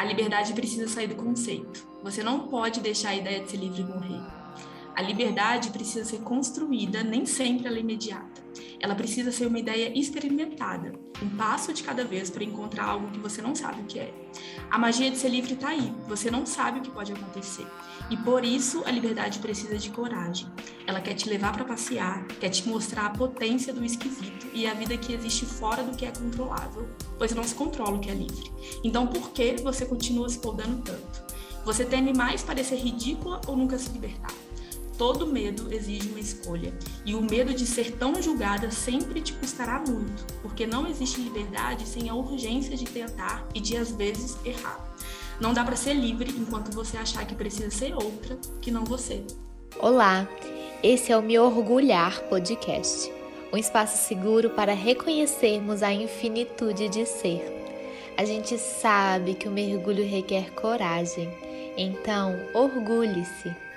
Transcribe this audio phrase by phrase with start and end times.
[0.00, 1.86] A liberdade precisa sair do conceito.
[2.02, 4.39] Você não pode deixar a ideia de ser livre morrer.
[4.94, 8.40] A liberdade precisa ser construída, nem sempre ela é imediata.
[8.80, 10.92] Ela precisa ser uma ideia experimentada,
[11.22, 14.12] um passo de cada vez para encontrar algo que você não sabe o que é.
[14.70, 17.66] A magia de ser livre está aí, você não sabe o que pode acontecer.
[18.10, 20.48] E por isso a liberdade precisa de coragem.
[20.86, 24.74] Ela quer te levar para passear, quer te mostrar a potência do esquisito e a
[24.74, 28.14] vida que existe fora do que é controlável, pois não se controla o que é
[28.14, 28.50] livre.
[28.82, 31.30] Então por que você continua se podando tanto?
[31.64, 34.32] Você teme mais parecer ridícula ou nunca se libertar?
[35.00, 36.74] Todo medo exige uma escolha,
[37.06, 41.88] e o medo de ser tão julgada sempre te custará muito, porque não existe liberdade
[41.88, 44.94] sem a urgência de tentar e de às vezes errar.
[45.40, 49.24] Não dá para ser livre enquanto você achar que precisa ser outra que não você.
[49.78, 50.28] Olá,
[50.82, 53.10] esse é o Me Orgulhar Podcast,
[53.50, 57.42] um espaço seguro para reconhecermos a infinitude de ser.
[58.18, 61.26] A gente sabe que o mergulho requer coragem,
[61.74, 63.69] então orgulhe-se.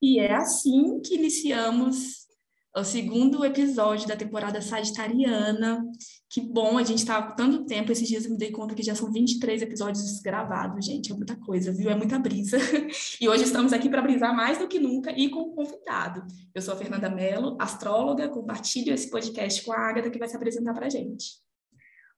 [0.00, 2.28] E é assim que iniciamos
[2.76, 5.84] o segundo episódio da temporada Sagitariana.
[6.30, 7.90] Que bom, a gente está há tanto tempo.
[7.90, 11.10] Esses dias eu me dei conta que já são 23 episódios gravados, gente.
[11.10, 11.90] É muita coisa, viu?
[11.90, 12.58] É muita brisa.
[13.20, 16.24] E hoje estamos aqui para brisar mais do que nunca e com um convidado.
[16.54, 18.28] Eu sou a Fernanda Mello, astróloga.
[18.28, 21.40] Compartilho esse podcast com a Agatha, que vai se apresentar para a gente.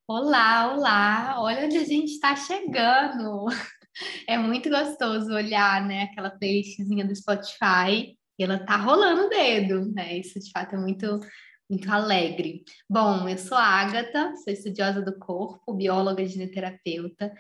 [0.06, 1.36] Olá, olá!
[1.38, 3.46] Olha onde a gente está chegando!
[4.27, 9.92] É muito gostoso olhar, né, aquela playlistzinha do Spotify e ela tá rolando o dedo,
[9.92, 10.19] né?
[10.19, 11.20] Isso de fato é muito
[11.69, 12.64] muito alegre.
[12.88, 17.32] Bom, eu sou a Agatha, sou estudiosa do corpo, bióloga gineterapeuta,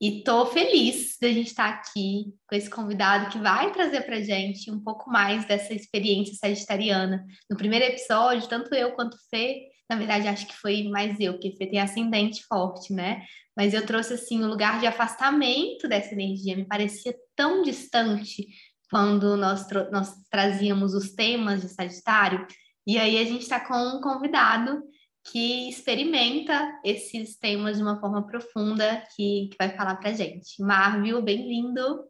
[0.00, 4.20] e tô feliz de a gente estar aqui com esse convidado que vai trazer para
[4.22, 7.24] gente um pouco mais dessa experiência sagitariana.
[7.48, 11.34] No primeiro episódio, tanto eu quanto o Fê, na verdade acho que foi mais eu,
[11.34, 13.24] porque Fê tem ascendente forte, né?
[13.56, 18.46] mas eu trouxe assim o um lugar de afastamento dessa energia, me parecia tão distante
[18.90, 22.46] quando nós, nós trazíamos os temas de Sagitário,
[22.86, 24.82] e aí a gente está com um convidado
[25.26, 30.62] que experimenta esses temas de uma forma profunda, que, que vai falar para gente.
[30.62, 32.04] Marvio, bem-vindo!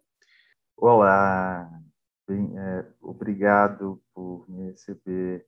[0.77, 1.71] Olá,
[2.27, 5.47] bem, é, obrigado por me receber.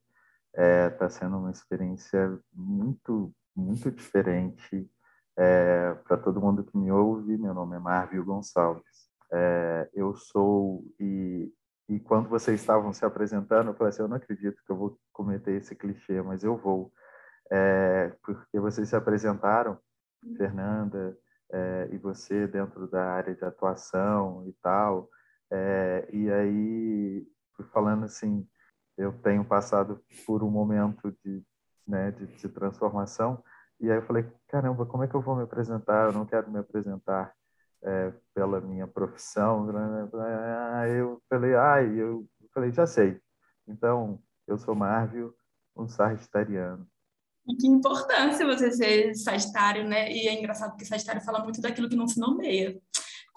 [0.57, 4.89] Está é, tá sendo uma experiência muito, muito diferente
[5.37, 9.07] é, Para todo mundo que me ouve, meu nome é Marvio Gonçalves.
[9.31, 11.53] É, eu sou, e,
[11.87, 14.99] e quando vocês estavam se apresentando, eu falei assim: eu não acredito que eu vou
[15.13, 16.91] cometer esse clichê, mas eu vou.
[17.51, 19.77] É, porque vocês se apresentaram,
[20.37, 21.15] Fernanda,
[21.51, 25.07] é, e você dentro da área de atuação e tal.
[25.51, 27.27] É, e aí,
[27.71, 28.47] falando assim,
[28.97, 31.43] eu tenho passado por um momento de,
[31.87, 33.43] né, de, de transformação
[33.79, 36.07] e aí eu falei, caramba, como é que eu vou me apresentar?
[36.07, 37.33] Eu não quero me apresentar
[37.83, 39.67] é, pela minha profissão.
[40.87, 43.19] Eu falei, ai, eu falei, já sei.
[43.67, 45.33] Então, eu sou Marvio,
[45.75, 46.87] um sagitariano.
[47.47, 50.11] E que importância você ser sagitário, né?
[50.11, 52.77] E é engraçado porque sagitário fala muito daquilo que não se nomeia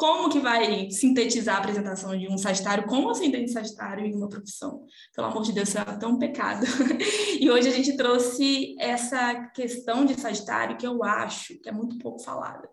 [0.00, 4.86] como que vai sintetizar a apresentação de um Sagitário como ascendente Sagitário em uma profissão?
[5.14, 6.64] Pelo amor de Deus, isso é um pecado.
[7.38, 11.98] e hoje a gente trouxe essa questão de Sagitário que eu acho que é muito
[11.98, 12.66] pouco falada.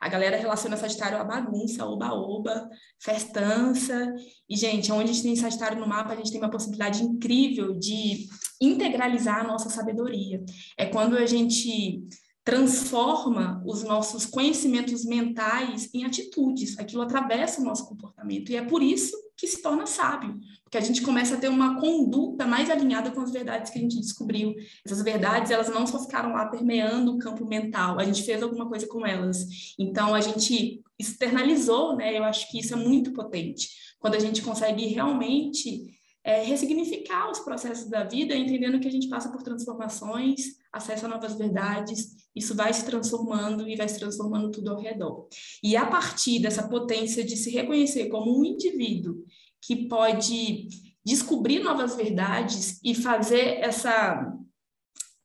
[0.00, 2.66] A galera relaciona Sagitário à bagunça, oba-oba,
[2.98, 4.14] festança.
[4.48, 7.78] E, gente, onde a gente tem Sagitário no mapa, a gente tem uma possibilidade incrível
[7.78, 8.26] de
[8.58, 10.42] integralizar a nossa sabedoria.
[10.78, 12.02] É quando a gente
[12.50, 16.76] transforma os nossos conhecimentos mentais em atitudes.
[16.80, 18.50] Aquilo atravessa o nosso comportamento.
[18.50, 21.80] E é por isso que se torna sábio, porque a gente começa a ter uma
[21.80, 24.52] conduta mais alinhada com as verdades que a gente descobriu.
[24.84, 28.68] Essas verdades, elas não só ficaram lá permeando o campo mental, a gente fez alguma
[28.68, 29.46] coisa com elas.
[29.78, 32.18] Então, a gente externalizou, né?
[32.18, 33.68] Eu acho que isso é muito potente.
[34.00, 35.84] Quando a gente consegue realmente
[36.24, 41.34] é, ressignificar os processos da vida, entendendo que a gente passa por transformações, acessa novas
[41.34, 45.28] verdades, isso vai se transformando e vai se transformando tudo ao redor.
[45.62, 49.24] E a partir dessa potência de se reconhecer como um indivíduo
[49.60, 50.68] que pode
[51.04, 54.36] descobrir novas verdades e fazer essa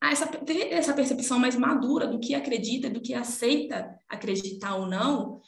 [0.01, 4.85] ah, essa, ter essa percepção mais madura do que acredita, do que aceita acreditar ou
[4.85, 5.41] não,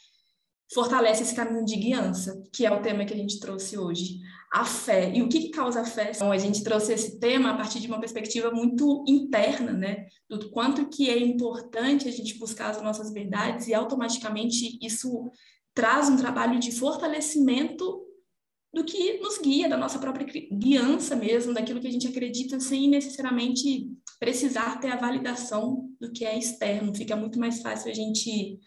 [0.72, 4.18] fortalece esse caminho de guiança, que é o tema que a gente trouxe hoje
[4.52, 5.12] a fé.
[5.14, 6.12] E o que, que causa a fé?
[6.14, 10.06] Então, a gente trouxe esse tema a partir de uma perspectiva muito interna, né?
[10.28, 15.30] Do quanto que é importante a gente buscar as nossas verdades e automaticamente isso
[15.74, 18.04] traz um trabalho de fortalecimento
[18.72, 22.88] do que nos guia, da nossa própria guiança mesmo, daquilo que a gente acredita, sem
[22.88, 26.94] necessariamente precisar ter a validação do que é externo.
[26.94, 28.58] Fica muito mais fácil a gente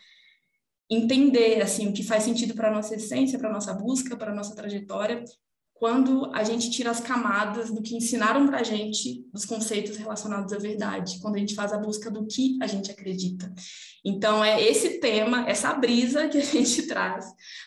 [0.90, 4.32] entender assim o que faz sentido para a nossa essência, para a nossa busca, para
[4.32, 5.24] a nossa trajetória,
[5.82, 10.54] quando a gente tira as camadas do que ensinaram para a gente, dos conceitos relacionados
[10.54, 13.52] à verdade, quando a gente faz a busca do que a gente acredita.
[14.06, 17.26] Então, é esse tema, essa brisa que a gente traz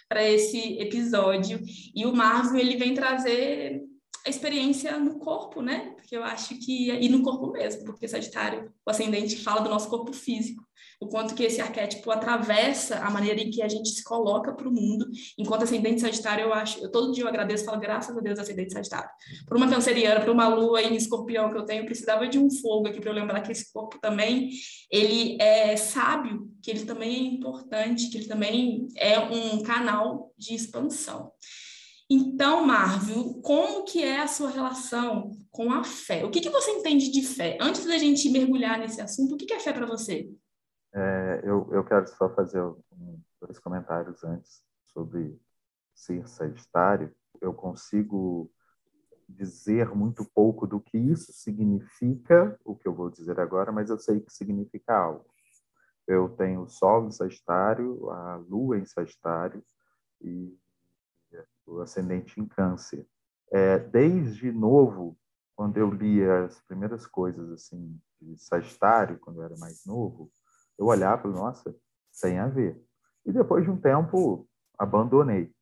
[0.09, 1.61] para esse episódio.
[1.93, 3.83] E o Marvel, ele vem trazer
[4.25, 5.94] a experiência no corpo, né?
[6.05, 6.91] Porque eu acho que.
[6.91, 10.63] E no corpo mesmo, porque Sagitário, o ascendente, fala do nosso corpo físico
[11.01, 14.69] o quanto que esse arquétipo atravessa a maneira em que a gente se coloca para
[14.69, 15.07] o mundo.
[15.39, 18.73] Enquanto ascendente sagitário, eu acho, eu todo dia eu agradeço, falo graças a Deus ascendente
[18.73, 19.09] sagitário.
[19.47, 22.51] Por uma canceriana, por uma lua em escorpião que eu tenho, eu precisava de um
[22.51, 24.51] fogo aqui para eu lembrar que esse corpo também,
[24.91, 30.55] ele é sábio, que ele também é importante, que ele também é um canal de
[30.55, 31.33] expansão.
[32.09, 36.25] Então, Marvel, como que é a sua relação com a fé?
[36.25, 37.57] O que, que você entende de fé?
[37.61, 40.31] Antes da gente mergulhar nesse assunto, o que, que é fé para você?
[40.95, 45.41] É, eu, eu quero só fazer um, dois comentários antes sobre
[45.95, 47.15] ser Sagitário.
[47.41, 48.51] Eu consigo
[49.29, 53.99] dizer muito pouco do que isso significa, o que eu vou dizer agora, mas eu
[53.99, 55.25] sei que significa algo.
[56.07, 59.65] Eu tenho o Sol em Sagitário, a Lua em Sagitário
[60.21, 60.55] e
[61.67, 63.07] o ascendente em Câncer.
[63.53, 65.17] É, desde novo,
[65.57, 70.31] quando eu lia as primeiras coisas assim de Sagitário, quando eu era mais novo,
[70.79, 71.77] eu olhava e falei, nossa,
[72.21, 72.83] tem a ver.
[73.25, 75.53] E depois de um tempo, abandonei.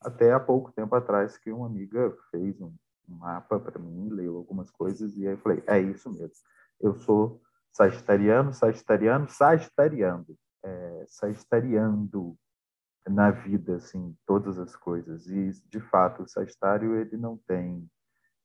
[0.00, 2.74] Até há pouco tempo atrás que uma amiga fez um,
[3.08, 6.32] mapa para mim, leu algumas coisas, e aí eu falei, é isso mesmo.
[6.80, 7.42] Eu sou
[7.72, 10.36] sagitariano, sagitariano, sagitariando.
[10.62, 12.38] É, sagitariando
[13.08, 15.26] na vida, assim, todas as coisas.
[15.26, 17.88] E, de fato, o Sagitário, ele não tem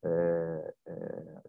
[0.03, 1.41] é, é,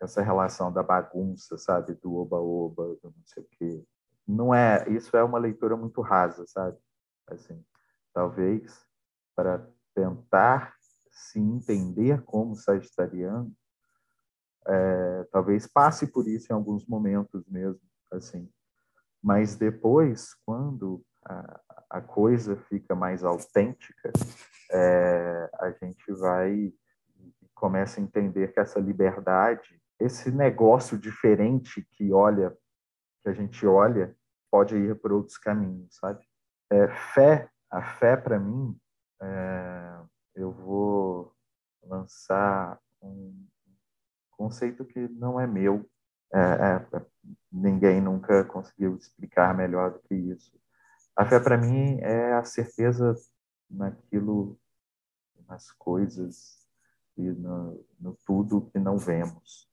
[0.00, 1.94] essa relação da bagunça, sabe?
[1.94, 3.84] Do oba-oba, do não sei o quê
[4.26, 6.78] não é, isso é uma leitura muito rasa, sabe?
[7.26, 7.64] Assim,
[8.12, 8.84] talvez
[9.34, 10.74] para tentar
[11.10, 13.52] se entender como sagitariano,
[14.66, 17.80] é, talvez passe por isso em alguns momentos mesmo,
[18.10, 18.48] assim.
[19.22, 24.12] Mas depois, quando a, coisa fica mais autêntica,
[24.70, 26.72] é, a gente vai
[27.54, 32.56] começa a entender que essa liberdade, esse negócio diferente que olha
[33.22, 34.16] que a gente olha
[34.50, 36.22] pode ir por outros caminhos, sabe?
[36.70, 38.76] É, fé, a fé para mim,
[39.20, 40.00] é,
[40.34, 41.32] eu vou
[41.84, 43.46] lançar um
[44.32, 45.88] conceito que não é meu,
[46.34, 47.06] é, é,
[47.50, 50.52] ninguém nunca conseguiu explicar melhor do que isso.
[51.16, 53.14] A fé para mim é a certeza
[53.70, 54.58] naquilo,
[55.46, 56.66] nas coisas
[57.16, 59.68] e no, no tudo que não vemos.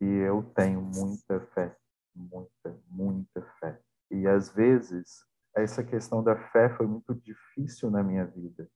[0.00, 1.76] E eu tenho muita fé
[2.14, 3.80] muita, muita fé.
[4.10, 5.24] E às vezes
[5.54, 8.68] essa questão da fé foi muito difícil na minha vida,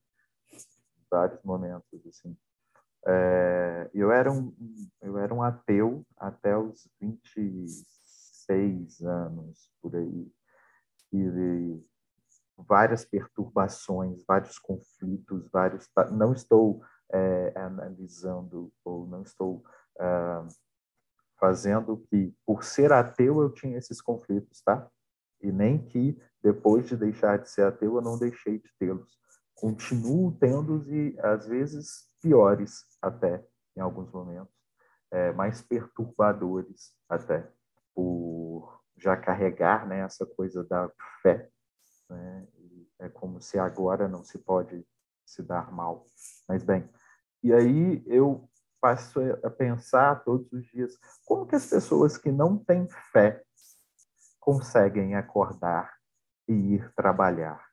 [0.52, 2.36] em vários momentos assim.
[3.06, 4.54] É, eu era um
[5.00, 10.32] eu era um ateu até os 26 anos por aí
[11.12, 11.80] e
[12.56, 16.82] várias perturbações, vários conflitos, vários não estou
[17.12, 19.62] é, analisando ou não estou
[20.00, 20.48] uh,
[21.38, 24.88] fazendo que, por ser ateu, eu tinha esses conflitos, tá?
[25.42, 29.18] E nem que, depois de deixar de ser ateu, eu não deixei de tê-los.
[29.54, 33.44] Continuo tendo-os e, às vezes, piores até,
[33.76, 34.54] em alguns momentos,
[35.10, 37.48] é, mais perturbadores até,
[37.94, 40.90] por já carregar né, essa coisa da
[41.22, 41.50] fé.
[42.08, 42.46] Né?
[42.98, 44.86] É como se agora não se pode
[45.24, 46.04] se dar mal.
[46.48, 46.88] Mas, bem,
[47.42, 48.48] e aí eu
[48.80, 53.42] passo a pensar todos os dias como que as pessoas que não têm fé
[54.38, 55.96] conseguem acordar
[56.48, 57.66] e ir trabalhar.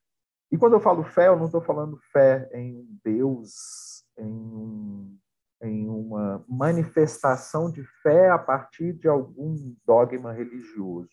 [0.52, 5.20] E quando eu falo fé, eu não estou falando fé em Deus, em,
[5.62, 11.10] em uma manifestação de fé a partir de algum dogma religioso.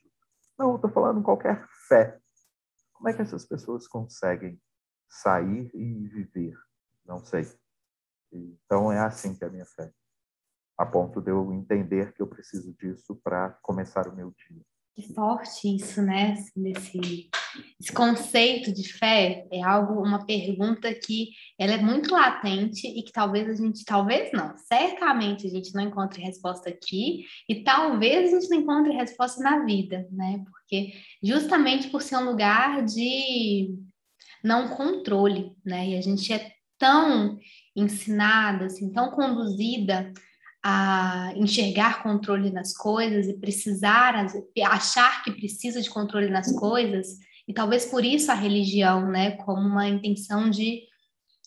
[0.59, 2.19] Não, estou falando qualquer fé.
[3.01, 4.61] Como é que essas pessoas conseguem
[5.09, 6.55] sair e viver?
[7.07, 7.51] Não sei.
[8.31, 9.91] Então é assim que é a minha fé,
[10.77, 14.63] a ponto de eu entender que eu preciso disso para começar o meu dia.
[14.95, 16.35] Que forte isso, né?
[16.55, 17.31] Desse,
[17.81, 23.13] esse conceito de fé é algo, uma pergunta que ela é muito latente e que
[23.13, 28.41] talvez a gente, talvez não, certamente a gente não encontre resposta aqui e talvez a
[28.41, 30.43] gente não encontre resposta na vida, né?
[30.45, 30.93] Porque
[31.23, 33.75] justamente por ser um lugar de
[34.43, 35.91] não controle, né?
[35.91, 37.39] E a gente é tão
[37.77, 40.13] ensinada, assim, tão conduzida
[40.63, 44.15] a enxergar controle nas coisas e precisar,
[44.67, 47.19] achar que precisa de controle nas coisas,
[47.51, 50.83] E talvez por isso a religião, né, como uma intenção de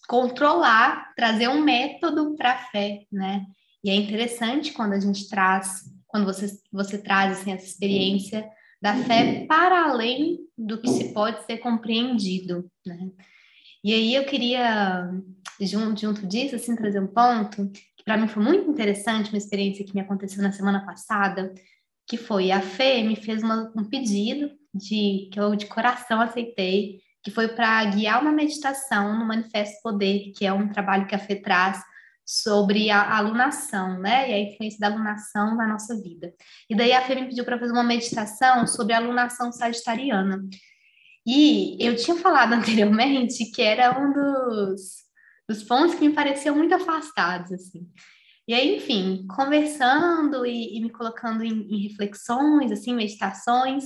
[0.05, 3.45] controlar, trazer um método para a fé, né?
[3.81, 8.45] E é interessante quando a gente traz, quando você, você traz assim, essa experiência
[8.81, 13.09] da fé para além do que se pode ser compreendido, né?
[13.81, 15.09] E aí eu queria,
[15.61, 19.85] junto, junto disso, assim, trazer um ponto que para mim foi muito interessante, uma experiência
[19.85, 21.53] que me aconteceu na semana passada,
[22.07, 26.99] que foi a Fê me fez uma, um pedido de que eu de coração aceitei,
[27.23, 31.19] que foi para guiar uma meditação no Manifesto Poder, que é um trabalho que a
[31.19, 31.81] Fê traz
[32.25, 34.29] sobre a alunação, né?
[34.29, 36.33] E a influência da alunação na nossa vida.
[36.69, 40.41] E daí a Fê me pediu para fazer uma meditação sobre a alunação sagitariana.
[41.25, 44.81] E eu tinha falado anteriormente que era um dos,
[45.47, 47.87] dos pontos que me pareciam muito afastados, assim.
[48.47, 53.85] E aí, enfim, conversando e, e me colocando em, em, reflexões, assim, meditações,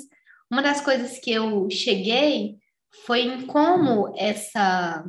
[0.50, 2.58] uma das coisas que eu cheguei
[3.06, 5.06] foi em como essa,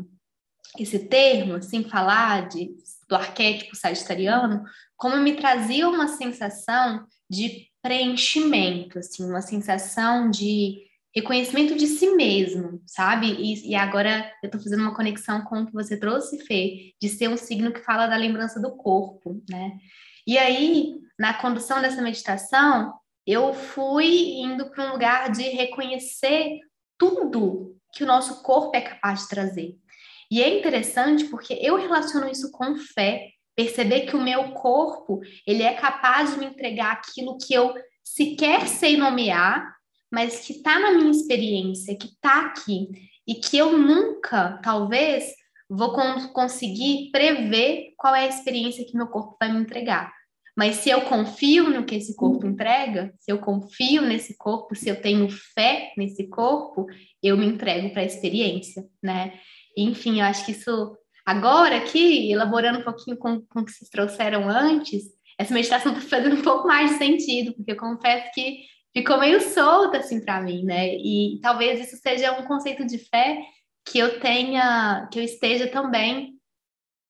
[0.78, 2.75] esse termo, assim, falar de,
[3.09, 4.64] do arquétipo sagitariano,
[4.97, 10.88] como me trazia uma sensação de preenchimento, assim, uma sensação de
[11.20, 13.26] reconhecimento de si mesmo, sabe?
[13.26, 17.08] E, e agora eu estou fazendo uma conexão com o que você trouxe, Fê, de
[17.08, 19.78] ser um signo que fala da lembrança do corpo, né?
[20.26, 22.94] E aí, na condução dessa meditação,
[23.26, 26.58] eu fui indo para um lugar de reconhecer
[26.96, 29.76] tudo que o nosso corpo é capaz de trazer.
[30.30, 35.62] E é interessante porque eu relaciono isso com fé, perceber que o meu corpo, ele
[35.62, 39.77] é capaz de me entregar aquilo que eu sequer sei nomear,
[40.11, 42.88] mas que está na minha experiência, que está aqui,
[43.27, 45.35] e que eu nunca, talvez,
[45.69, 45.93] vou
[46.33, 50.11] conseguir prever qual é a experiência que meu corpo vai me entregar.
[50.57, 54.88] Mas se eu confio no que esse corpo entrega, se eu confio nesse corpo, se
[54.88, 56.87] eu tenho fé nesse corpo,
[57.23, 59.38] eu me entrego para a experiência, né?
[59.77, 63.88] Enfim, eu acho que isso agora aqui, elaborando um pouquinho com, com o que vocês
[63.88, 65.05] trouxeram antes,
[65.38, 68.65] essa meditação está fazendo um pouco mais de sentido, porque eu confesso que
[68.97, 70.95] ficou meio solta assim para mim, né?
[70.95, 73.40] E talvez isso seja um conceito de fé
[73.85, 76.38] que eu tenha, que eu esteja também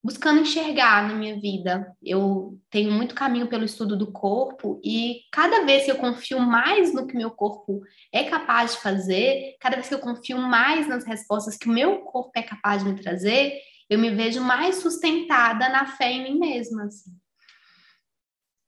[0.03, 1.95] buscando enxergar na minha vida.
[2.03, 6.95] Eu tenho muito caminho pelo estudo do corpo e cada vez que eu confio mais
[6.95, 7.83] no que meu corpo
[8.13, 12.01] é capaz de fazer, cada vez que eu confio mais nas respostas que o meu
[12.01, 16.39] corpo é capaz de me trazer, eu me vejo mais sustentada na fé em mim
[16.39, 16.85] mesma.
[16.85, 17.11] Assim.
[17.11, 17.15] O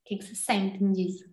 [0.07, 1.30] que, que vocês sentem disso?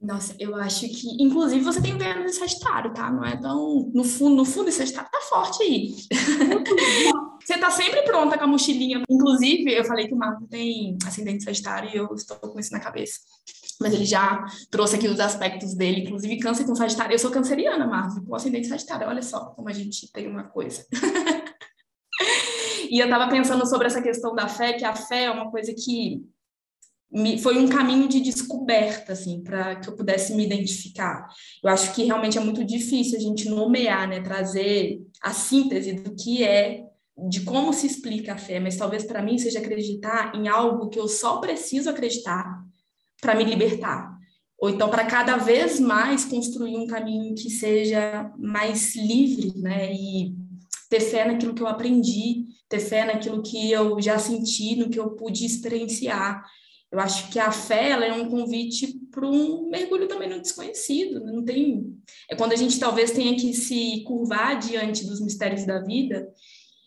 [0.00, 3.10] Nossa, eu acho que, inclusive, você tem Vênus em Sagitário, tá?
[3.10, 3.90] Não é tão.
[3.92, 5.94] No fundo, no fundo, Sagitário tá forte aí.
[7.44, 9.02] você tá sempre pronta com a mochilinha.
[9.10, 12.80] Inclusive, eu falei que o Marco tem ascendente Sagitário e eu estou com isso na
[12.80, 13.20] cabeça.
[13.78, 17.12] Mas ele já trouxe aqui os aspectos dele, inclusive câncer com Sagitário.
[17.14, 19.06] Eu sou canceriana, Marco, com ascendente Sagitário.
[19.06, 20.86] Olha só como a gente tem uma coisa.
[22.90, 25.74] e eu tava pensando sobre essa questão da fé, que a fé é uma coisa
[25.74, 26.24] que
[27.42, 31.26] foi um caminho de descoberta, assim, para que eu pudesse me identificar.
[31.62, 36.14] Eu acho que realmente é muito difícil a gente nomear, né, trazer a síntese do
[36.14, 36.84] que é,
[37.28, 41.00] de como se explica a fé, mas talvez para mim seja acreditar em algo que
[41.00, 42.64] eu só preciso acreditar
[43.20, 44.16] para me libertar.
[44.58, 50.32] Ou então para cada vez mais construir um caminho que seja mais livre, né, e
[50.88, 54.98] ter fé naquilo que eu aprendi, ter fé naquilo que eu já senti, no que
[54.98, 56.44] eu pude experienciar
[56.92, 61.24] eu acho que a fé ela é um convite para um mergulho também no desconhecido.
[61.24, 61.96] Não tem.
[62.28, 66.28] É quando a gente talvez tenha que se curvar diante dos mistérios da vida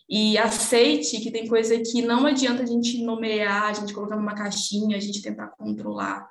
[0.08, 4.34] e aceite que tem coisa que não adianta a gente nomear, a gente colocar numa
[4.34, 6.28] caixinha, a gente tentar controlar,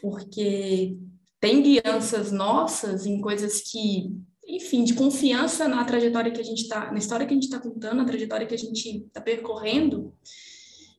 [0.00, 0.96] porque
[1.40, 4.14] tem guianças nossas em coisas que,
[4.46, 7.58] enfim, de confiança na trajetória que a gente está, na história que a gente está
[7.58, 10.14] contando, na trajetória que a gente está percorrendo,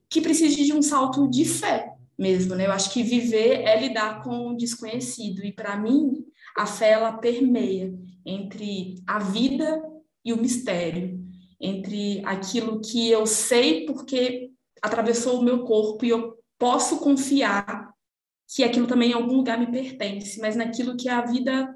[0.10, 2.68] que precisa de um salto de fé mesmo, né?
[2.68, 6.24] Eu acho que viver é lidar com o desconhecido e para mim
[6.56, 7.92] a fé ela permeia
[8.24, 9.82] entre a vida
[10.24, 11.20] e o mistério,
[11.60, 14.52] entre aquilo que eu sei porque
[14.82, 17.90] atravessou o meu corpo e eu posso confiar
[18.48, 21.74] que aquilo também em algum lugar me pertence, mas naquilo que a vida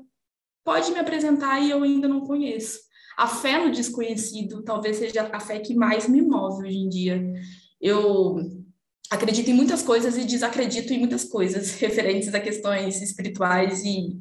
[0.64, 2.80] pode me apresentar e eu ainda não conheço.
[3.18, 7.34] A fé no desconhecido talvez seja a fé que mais me move hoje em dia.
[7.82, 8.65] Eu
[9.10, 14.20] acredito em muitas coisas e desacredito em muitas coisas referentes a questões espirituais e,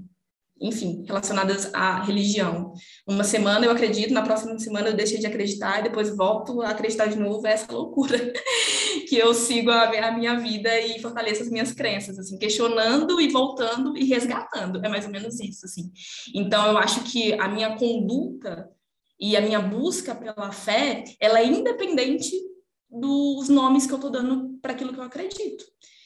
[0.60, 2.72] enfim, relacionadas à religião.
[3.06, 6.70] Uma semana eu acredito, na próxima semana eu deixei de acreditar e depois volto a
[6.70, 7.46] acreditar de novo.
[7.46, 8.18] É essa loucura
[9.08, 13.96] que eu sigo a, minha vida e fortaleço as minhas crenças, assim, questionando e voltando
[13.96, 14.84] e resgatando.
[14.84, 15.90] É mais ou menos isso, assim.
[16.34, 18.68] Então eu acho que a minha conduta
[19.18, 22.32] e a minha busca pela fé, ela é independente
[23.00, 25.64] dos nomes que eu estou dando para aquilo que eu acredito.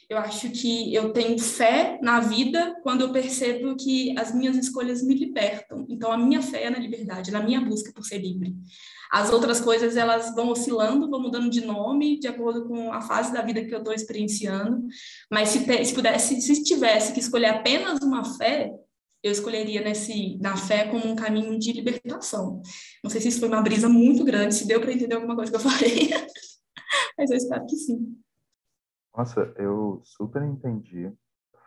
[0.08, 5.02] Eu acho que eu tenho fé na vida quando eu percebo que as minhas escolhas
[5.02, 5.84] me libertam.
[5.86, 8.56] Então, a minha fé é na liberdade, na minha busca por ser livre.
[9.12, 13.34] As outras coisas, elas vão oscilando, vão mudando de nome, de acordo com a fase
[13.34, 14.86] da vida que eu estou experienciando.
[15.30, 18.72] Mas se, se pudesse, se tivesse que escolher apenas uma fé,
[19.22, 22.62] eu escolheria nesse, na fé como um caminho de libertação.
[23.02, 25.50] Não sei se isso foi uma brisa muito grande, se deu para entender alguma coisa
[25.50, 26.10] que eu falei,
[27.18, 28.20] mas eu espero que sim.
[29.16, 31.12] Nossa, eu super entendi.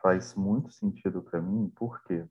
[0.01, 2.25] Faz muito sentido para mim, porque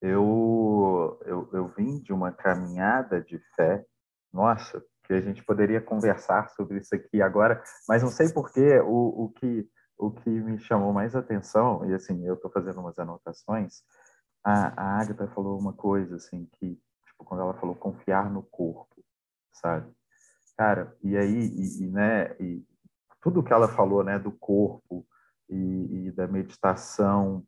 [0.00, 3.84] eu, eu, eu vim de uma caminhada de fé.
[4.32, 9.24] Nossa, que a gente poderia conversar sobre isso aqui agora, mas não sei porquê o,
[9.24, 13.82] o que o que me chamou mais atenção, e assim, eu estou fazendo umas anotações,
[14.42, 16.74] a, a Agatha falou uma coisa, assim, que,
[17.06, 19.02] tipo, quando ela falou confiar no corpo,
[19.52, 19.90] sabe?
[20.56, 22.64] Cara, e aí, e, e né, e
[23.20, 25.06] tudo que ela falou, né, do corpo
[25.48, 27.44] e, e da meditação,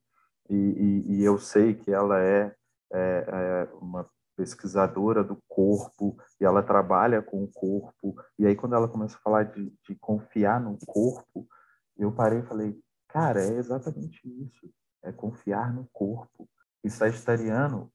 [0.48, 2.54] e, eu sei que ela é,
[2.92, 8.14] é, é, uma pesquisadora do corpo e ela trabalha com o corpo.
[8.38, 11.48] E aí, quando ela começa a falar de, de confiar no corpo,
[11.96, 14.70] eu parei e falei, cara, é exatamente isso,
[15.02, 16.48] é confiar no corpo.
[16.84, 17.90] E Sagitariano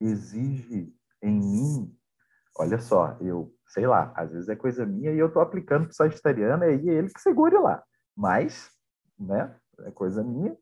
[0.00, 1.98] exige em mim,
[2.58, 5.92] olha só, eu, sei lá, às vezes é coisa minha e eu estou aplicando para
[5.92, 7.82] o Sagitariano e é ele que segure lá.
[8.16, 8.70] Mas,
[9.18, 10.56] né, é coisa minha.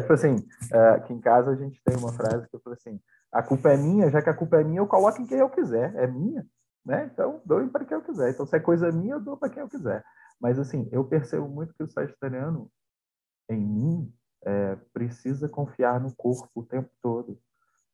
[0.00, 0.36] Tipo assim,
[0.72, 3.00] é, aqui em casa a gente tem uma frase que eu falo assim,
[3.32, 5.48] a culpa é minha, já que a culpa é minha, eu coloco em quem eu
[5.48, 6.46] quiser, é minha,
[6.84, 7.08] né?
[7.12, 8.30] Então, dou para quem eu quiser.
[8.30, 10.04] Então, se é coisa minha, eu dou para quem eu quiser.
[10.40, 12.70] Mas, assim, eu percebo muito que o Sagitariano,
[13.48, 17.38] em mim, é, precisa confiar no corpo o tempo todo.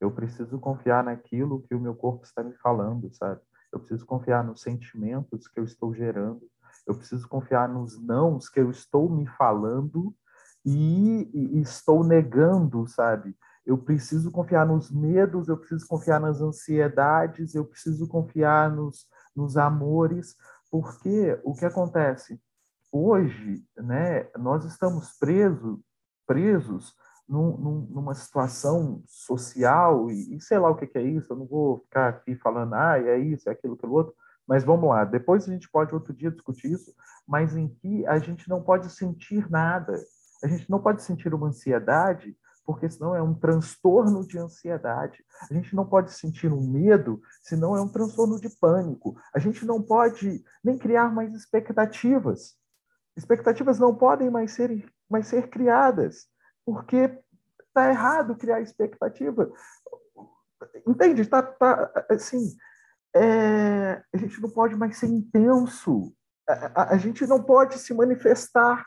[0.01, 3.41] Eu preciso confiar naquilo que o meu corpo está me falando, sabe?
[3.77, 6.43] Eu preciso confiar nos sentimentos que eu estou gerando.
[6.87, 10.15] Eu preciso confiar nos nãos que eu estou me falando
[10.65, 13.37] e, e estou negando, sabe?
[13.67, 19.57] Eu preciso confiar nos medos, eu preciso confiar nas ansiedades, eu preciso confiar nos, nos
[19.57, 20.37] amores,
[20.71, 22.41] porque o que acontece?
[22.91, 25.79] Hoje, né, nós estamos presos
[26.27, 26.95] presos
[27.29, 31.37] num, num, numa situação social, e, e, sei lá o que, que, é isso, eu
[31.37, 34.15] não vou ficar aqui falando, ah, é isso, é aquilo, aquilo outro,
[34.47, 36.95] mas vamos lá, depois a gente pode outro dia discutir isso,
[37.27, 40.01] mas em que a gente não pode sentir nada,
[40.43, 42.37] a gente não pode sentir uma ansiedade,
[42.67, 45.25] porque senão é um transtorno de ansiedade.
[45.49, 49.17] A gente não pode sentir um medo, senão é um transtorno de pânico.
[49.33, 52.57] A gente não pode nem criar mais expectativas.
[53.17, 56.27] Expectativas não podem mais ser mas ser criadas,
[56.67, 57.17] porque
[57.69, 59.51] está errado criar expectativa.
[60.87, 61.25] Entende?
[61.25, 62.57] Tá, tá, assim,
[63.15, 66.13] é, a gente não pode mais ser intenso,
[66.49, 68.85] a, a, a gente não pode se manifestar.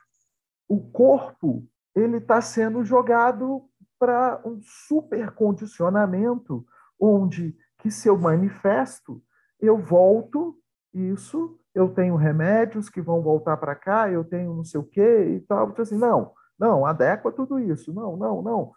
[0.68, 1.66] O corpo
[1.96, 6.66] ele está sendo jogado para um super condicionamento,
[7.00, 9.24] onde que se eu manifesto,
[9.60, 10.60] eu volto
[10.94, 15.36] isso eu tenho remédios que vão voltar para cá, eu tenho não sei o quê
[15.36, 15.70] e tal.
[15.70, 18.74] Então, assim, não, não, adequa tudo isso, não, não, não.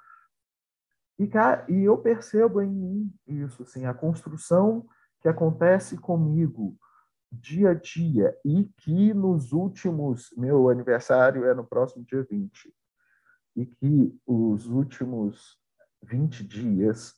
[1.18, 4.86] E, cara, e eu percebo em mim isso, assim, a construção
[5.20, 6.76] que acontece comigo
[7.30, 12.74] dia a dia e que nos últimos, meu aniversário é no próximo dia 20,
[13.56, 15.58] e que os últimos
[16.02, 17.14] 20 dias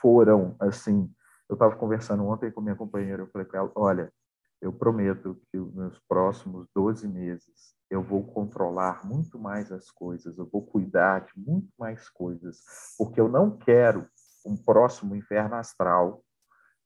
[0.00, 1.12] foram, assim,
[1.48, 4.12] eu estava conversando ontem com minha companheira, eu falei com ela, olha,
[4.60, 10.38] eu prometo que nos meus próximos 12 meses eu vou controlar muito mais as coisas,
[10.38, 12.60] eu vou cuidar de muito mais coisas,
[12.98, 14.06] porque eu não quero
[14.44, 16.22] um próximo inferno astral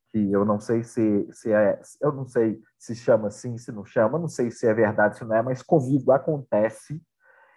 [0.09, 3.85] que eu não sei se, se é, eu não sei se chama assim, se não
[3.85, 7.01] chama, não sei se é verdade, se não é, mas comigo acontece.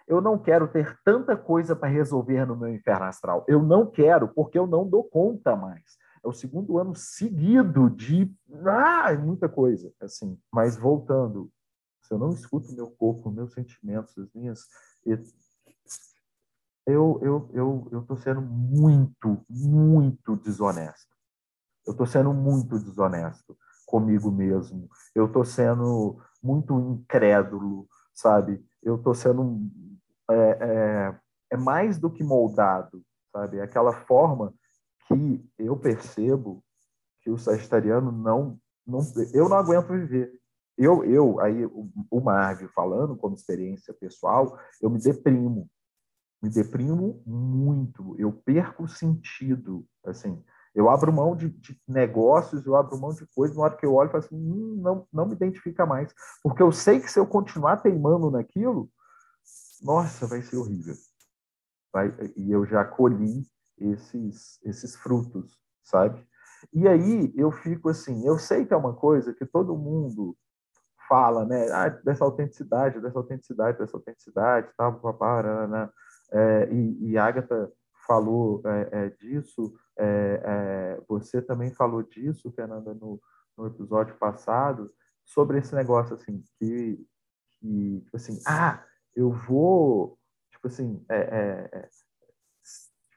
[0.06, 3.44] Eu não quero ter tanta coisa para resolver no meu inferno astral.
[3.48, 5.82] Eu não quero, porque eu não dou conta mais
[6.24, 8.32] é o segundo ano seguido de
[8.66, 10.38] ah, muita coisa, assim.
[10.50, 11.50] Mas voltando,
[12.04, 14.68] se eu não escuto meu corpo, meus sentimentos, as minhas
[16.86, 21.14] eu eu eu eu tô sendo muito, muito desonesto.
[21.86, 24.88] Eu estou sendo muito desonesto comigo mesmo.
[25.14, 28.62] Eu estou sendo muito incrédulo, sabe?
[28.82, 29.60] Eu estou sendo
[30.30, 31.20] é, é,
[31.52, 33.60] é mais do que moldado, sabe?
[33.60, 34.52] Aquela forma
[35.08, 36.62] que eu percebo
[37.22, 39.00] que o sagitariano não, não
[39.32, 40.43] eu não aguento viver.
[40.76, 45.70] Eu, eu aí o, Marvio falando como experiência pessoal, eu me deprimo,
[46.42, 50.42] me deprimo muito, eu perco o sentido, assim,
[50.74, 53.94] eu abro mão de, de, negócios, eu abro mão de coisas, na hora que eu
[53.94, 56.12] olho, eu falo assim, hum, não, não me identifica mais.
[56.42, 58.90] Porque eu sei que se eu continuar teimando naquilo,
[59.80, 60.94] nossa, vai ser horrível.
[61.92, 63.46] Vai, e eu já colhi
[63.78, 66.26] esses, esses frutos, sabe?
[66.72, 70.36] E aí eu fico assim, eu sei que é uma coisa que todo mundo
[71.14, 71.70] fala, né?
[71.70, 75.44] Ah, dessa autenticidade, dessa autenticidade, dessa autenticidade, tal, papá?
[76.32, 77.70] É, e, e Agatha
[78.04, 83.20] falou é, é, disso, é, é, você também falou disso, Fernanda, no,
[83.56, 84.92] no, episódio passado,
[85.24, 86.98] sobre esse negócio assim, que,
[87.60, 90.18] que tipo assim, ah, eu vou,
[90.50, 91.88] tipo assim, é, é,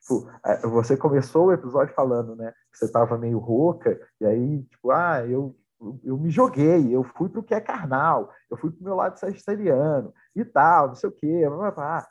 [0.00, 0.30] tipo,
[0.70, 5.26] você começou o episódio falando, né, que você estava meio rouca, e aí, tipo, ah,
[5.26, 5.58] eu
[6.02, 8.94] eu me joguei, eu fui para o que é carnal, eu fui para o meu
[8.94, 11.46] lado sagitariano e tal, não sei o quê.
[11.48, 12.08] Blá, blá, blá.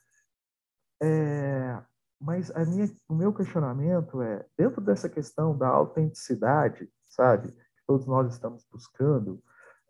[1.02, 1.82] É,
[2.20, 8.08] mas a minha, o meu questionamento é, dentro dessa questão da autenticidade, sabe, que todos
[8.08, 9.42] nós estamos buscando,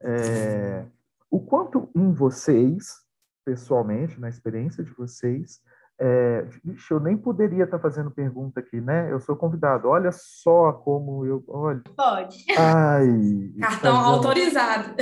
[0.01, 0.85] é,
[1.29, 3.05] o quanto em vocês,
[3.45, 5.61] pessoalmente, na experiência de vocês,
[5.99, 9.11] é, vixe, eu nem poderia estar fazendo pergunta aqui, né?
[9.11, 9.87] Eu sou convidado.
[9.87, 11.43] Olha só como eu.
[11.47, 11.81] Olha.
[11.95, 12.45] Pode.
[12.57, 13.53] Ai.
[13.59, 14.95] Cartão tá autorizado.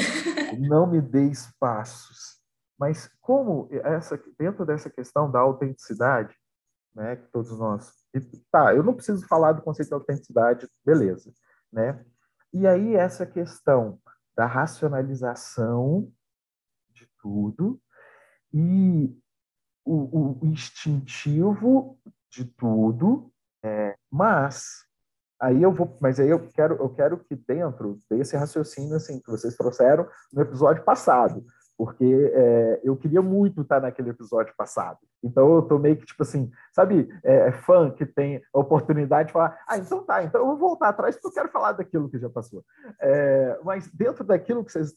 [0.58, 2.40] Não me dê espaços.
[2.80, 6.36] Mas como essa, dentro dessa questão da autenticidade,
[6.94, 7.92] né, que todos nós.
[8.14, 11.32] E, tá, eu não preciso falar do conceito de autenticidade, beleza,
[11.72, 12.04] né?
[12.54, 14.00] E aí essa questão
[14.36, 16.10] da racionalização
[16.94, 17.82] de tudo
[18.54, 19.14] e
[19.86, 21.98] o, o instintivo
[22.32, 23.32] de tudo,
[23.64, 24.84] é, mas
[25.40, 29.30] aí eu vou, mas aí eu quero, eu quero que dentro desse raciocínio assim que
[29.30, 31.46] vocês trouxeram no episódio passado,
[31.78, 35.00] porque é, eu queria muito estar naquele episódio passado.
[35.24, 39.28] Então eu tô meio que tipo assim, sabe, é, é, fã que tem a oportunidade
[39.28, 42.10] de falar, ah, então tá, então eu vou voltar atrás porque eu quero falar daquilo
[42.10, 42.64] que já passou.
[43.00, 44.94] É, mas dentro daquilo que vocês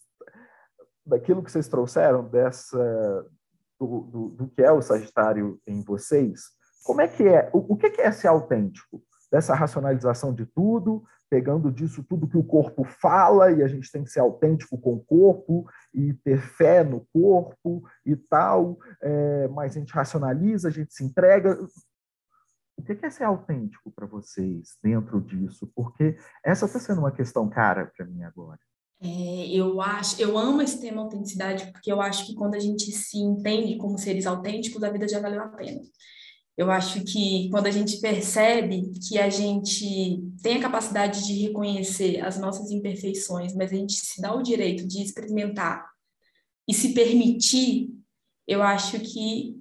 [1.04, 3.26] daquilo que vocês trouxeram dessa
[3.78, 6.50] do, do, do que é o Sagitário em vocês,
[6.84, 9.02] como é que é o, o que é ser autêntico?
[9.30, 14.02] Dessa racionalização de tudo, pegando disso tudo que o corpo fala, e a gente tem
[14.02, 19.76] que ser autêntico com o corpo, e ter fé no corpo e tal, é, mas
[19.76, 21.58] a gente racionaliza, a gente se entrega.
[22.76, 25.70] O que é ser autêntico para vocês dentro disso?
[25.74, 28.60] Porque essa está sendo uma questão cara para mim agora.
[29.00, 32.90] É, eu acho, eu amo esse tema autenticidade porque eu acho que quando a gente
[32.90, 35.80] se entende como seres autênticos, a vida já valeu a pena.
[36.56, 42.20] Eu acho que quando a gente percebe que a gente tem a capacidade de reconhecer
[42.20, 45.88] as nossas imperfeições, mas a gente se dá o direito de experimentar
[46.66, 47.90] e se permitir,
[48.46, 49.56] eu acho que.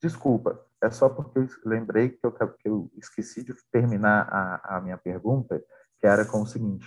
[0.00, 4.80] Desculpa, é só porque eu lembrei que eu, que eu esqueci de terminar a, a
[4.80, 5.58] minha pergunta,
[5.98, 6.86] que era com o seguinte: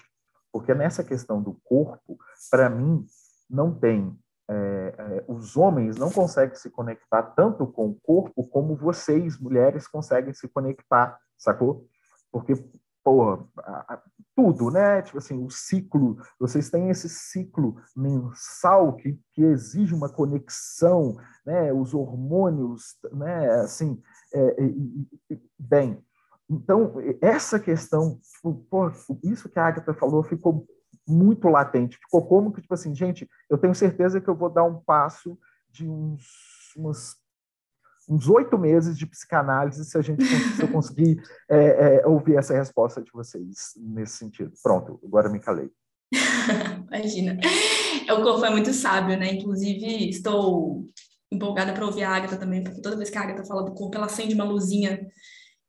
[0.57, 2.17] porque nessa questão do corpo,
[2.49, 3.05] para mim,
[3.47, 4.17] não tem
[4.49, 9.87] é, é, os homens não conseguem se conectar tanto com o corpo como vocês, mulheres,
[9.87, 11.85] conseguem se conectar, sacou?
[12.31, 12.55] Porque,
[13.03, 13.45] porra,
[14.35, 15.03] tudo, né?
[15.03, 21.71] Tipo assim, o ciclo, vocês têm esse ciclo mensal que, que exige uma conexão, né?
[21.71, 23.61] Os hormônios, né?
[23.61, 24.01] Assim,
[24.33, 24.55] é,
[25.59, 26.03] bem,
[26.49, 28.19] então, essa questão,
[29.23, 30.65] isso que a Agatha falou ficou
[31.07, 31.97] muito latente.
[31.97, 35.37] Ficou como que, tipo assim, gente, eu tenho certeza que eu vou dar um passo
[35.69, 36.23] de uns,
[36.75, 37.15] umas,
[38.09, 42.53] uns oito meses de psicanálise se a gente se eu conseguir é, é, ouvir essa
[42.53, 44.53] resposta de vocês nesse sentido.
[44.63, 45.69] Pronto, agora me calei.
[46.87, 47.37] Imagina.
[48.07, 49.33] É, o corpo é muito sábio, né?
[49.33, 50.85] Inclusive, estou
[51.29, 53.97] empolgada para ouvir a Agatha também, porque toda vez que a Agatha fala do corpo,
[53.97, 55.05] ela acende uma luzinha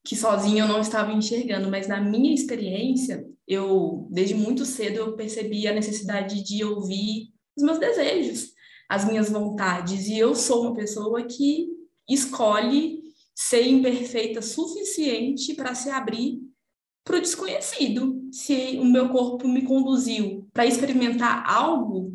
[0.09, 5.13] que sozinha eu não estava enxergando, mas na minha experiência, eu desde muito cedo eu
[5.15, 8.55] percebi a necessidade de ouvir os meus desejos,
[8.89, 11.69] as minhas vontades, e eu sou uma pessoa que
[12.09, 13.03] escolhe
[13.35, 16.41] ser imperfeita suficiente para se abrir
[17.05, 18.19] para o desconhecido.
[18.33, 22.15] Se o meu corpo me conduziu para experimentar algo,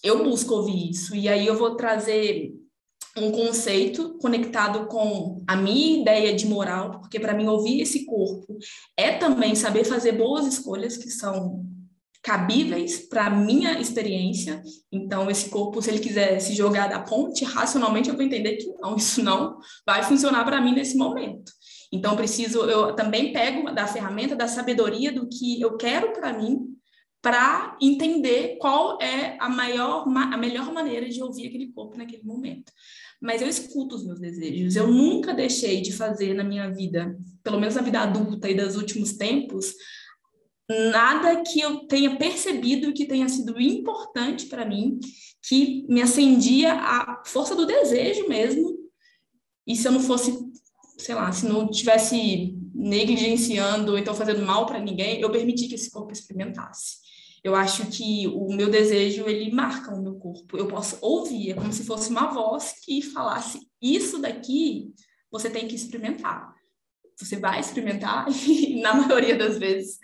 [0.00, 1.16] eu busco ouvir isso.
[1.16, 2.54] E aí eu vou trazer
[3.18, 8.58] um conceito conectado com a minha ideia de moral, porque para mim ouvir esse corpo
[8.96, 11.64] é também saber fazer boas escolhas que são
[12.22, 14.62] cabíveis para minha experiência.
[14.92, 18.66] Então, esse corpo, se ele quiser se jogar da ponte, racionalmente eu vou entender que
[18.80, 21.50] não, isso não vai funcionar para mim nesse momento.
[21.92, 26.66] Então, preciso, eu também pego da ferramenta da sabedoria do que eu quero para mim,
[27.22, 32.70] para entender qual é a maior, a melhor maneira de ouvir aquele corpo naquele momento.
[33.20, 34.76] Mas eu escuto os meus desejos.
[34.76, 38.76] Eu nunca deixei de fazer na minha vida, pelo menos na vida adulta e dos
[38.76, 39.74] últimos tempos,
[40.68, 45.00] nada que eu tenha percebido que tenha sido importante para mim,
[45.48, 48.76] que me acendia a força do desejo mesmo.
[49.66, 50.38] E se eu não fosse,
[50.98, 55.74] sei lá, se não tivesse negligenciando ou então fazendo mal para ninguém, eu permiti que
[55.74, 56.98] esse corpo experimentasse.
[57.42, 60.56] Eu acho que o meu desejo, ele marca o meu corpo.
[60.56, 64.92] Eu posso ouvir, é como se fosse uma voz que falasse: Isso daqui
[65.30, 66.56] você tem que experimentar.
[67.18, 68.26] Você vai experimentar?
[68.46, 69.98] E na maioria das vezes,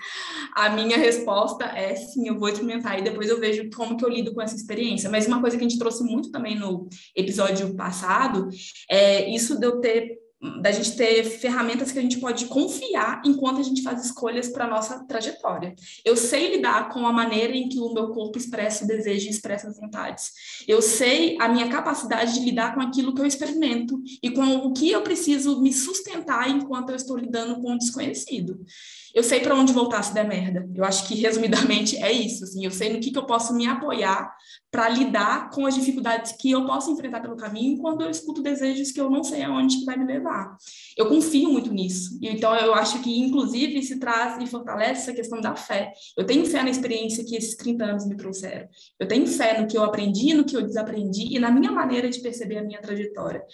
[0.55, 2.99] a minha resposta é sim, eu vou experimentar.
[2.99, 5.09] E depois eu vejo como que eu lido com essa experiência.
[5.09, 8.49] Mas uma coisa que a gente trouxe muito também no episódio passado
[8.91, 10.24] é isso de eu ter
[10.61, 14.67] da gente ter ferramentas que a gente pode confiar enquanto a gente faz escolhas para
[14.67, 15.75] nossa trajetória.
[16.05, 19.31] Eu sei lidar com a maneira em que o meu corpo expressa o desejo e
[19.31, 20.33] expressa as vontades.
[20.69, 24.73] Eu sei a minha capacidade de lidar com aquilo que eu experimento e com o
[24.73, 28.65] que eu preciso me sustentar enquanto eu estou lidando com o desconhecido
[29.15, 30.69] eu sei para onde voltar se der merda.
[30.75, 32.43] Eu acho que, resumidamente, é isso.
[32.43, 34.35] Assim, eu sei no que, que eu posso me apoiar
[34.73, 38.91] para lidar com as dificuldades que eu posso enfrentar pelo caminho quando eu escuto desejos
[38.91, 40.57] que eu não sei aonde que vai me levar.
[40.97, 42.19] Eu confio muito nisso.
[42.21, 45.93] Então, eu acho que, inclusive, se traz e fortalece essa questão da fé.
[46.19, 48.69] Eu tenho fé na experiência que esses 30 anos me trouxeram.
[48.99, 52.11] Eu tenho fé no que eu aprendi, no que eu desaprendi e na minha maneira
[52.11, 53.45] de perceber a minha trajetória.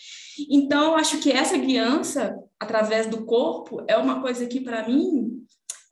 [0.51, 5.41] Então, eu acho que essa guiança, através do corpo, é uma coisa que, para mim,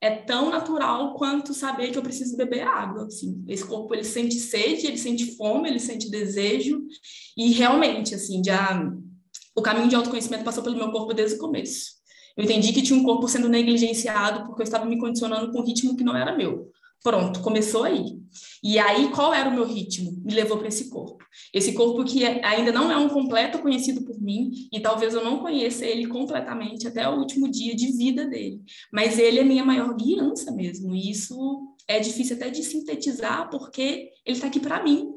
[0.00, 3.06] é tão natural quanto saber que eu preciso beber água.
[3.06, 3.44] Assim.
[3.48, 6.80] Esse corpo ele sente sede, ele sente fome, ele sente desejo
[7.36, 8.88] e realmente assim já
[9.56, 11.98] o caminho de autoconhecimento passou pelo meu corpo desde o começo.
[12.36, 15.64] Eu entendi que tinha um corpo sendo negligenciado porque eu estava me condicionando com um
[15.64, 16.70] ritmo que não era meu.
[17.02, 18.18] Pronto, começou aí.
[18.62, 20.20] E aí, qual era o meu ritmo?
[20.24, 21.24] Me levou para esse corpo.
[21.54, 25.38] Esse corpo que ainda não é um completo conhecido por mim, e talvez eu não
[25.38, 28.60] conheça ele completamente até o último dia de vida dele.
[28.92, 30.94] Mas ele é minha maior guiança mesmo.
[30.94, 31.36] E isso
[31.86, 35.08] é difícil até de sintetizar, porque ele está aqui para mim.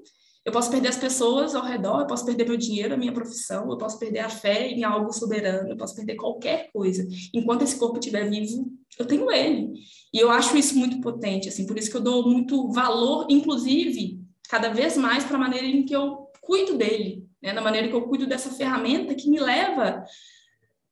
[0.43, 3.69] Eu posso perder as pessoas ao redor, eu posso perder meu dinheiro, a minha profissão,
[3.69, 7.07] eu posso perder a fé em algo soberano, eu posso perder qualquer coisa.
[7.33, 9.73] Enquanto esse corpo estiver vivo, eu tenho ele.
[10.11, 14.19] E eu acho isso muito potente, assim, por isso que eu dou muito valor, inclusive,
[14.49, 17.53] cada vez mais para a maneira em que eu cuido dele, né?
[17.53, 20.03] na maneira que eu cuido dessa ferramenta que me leva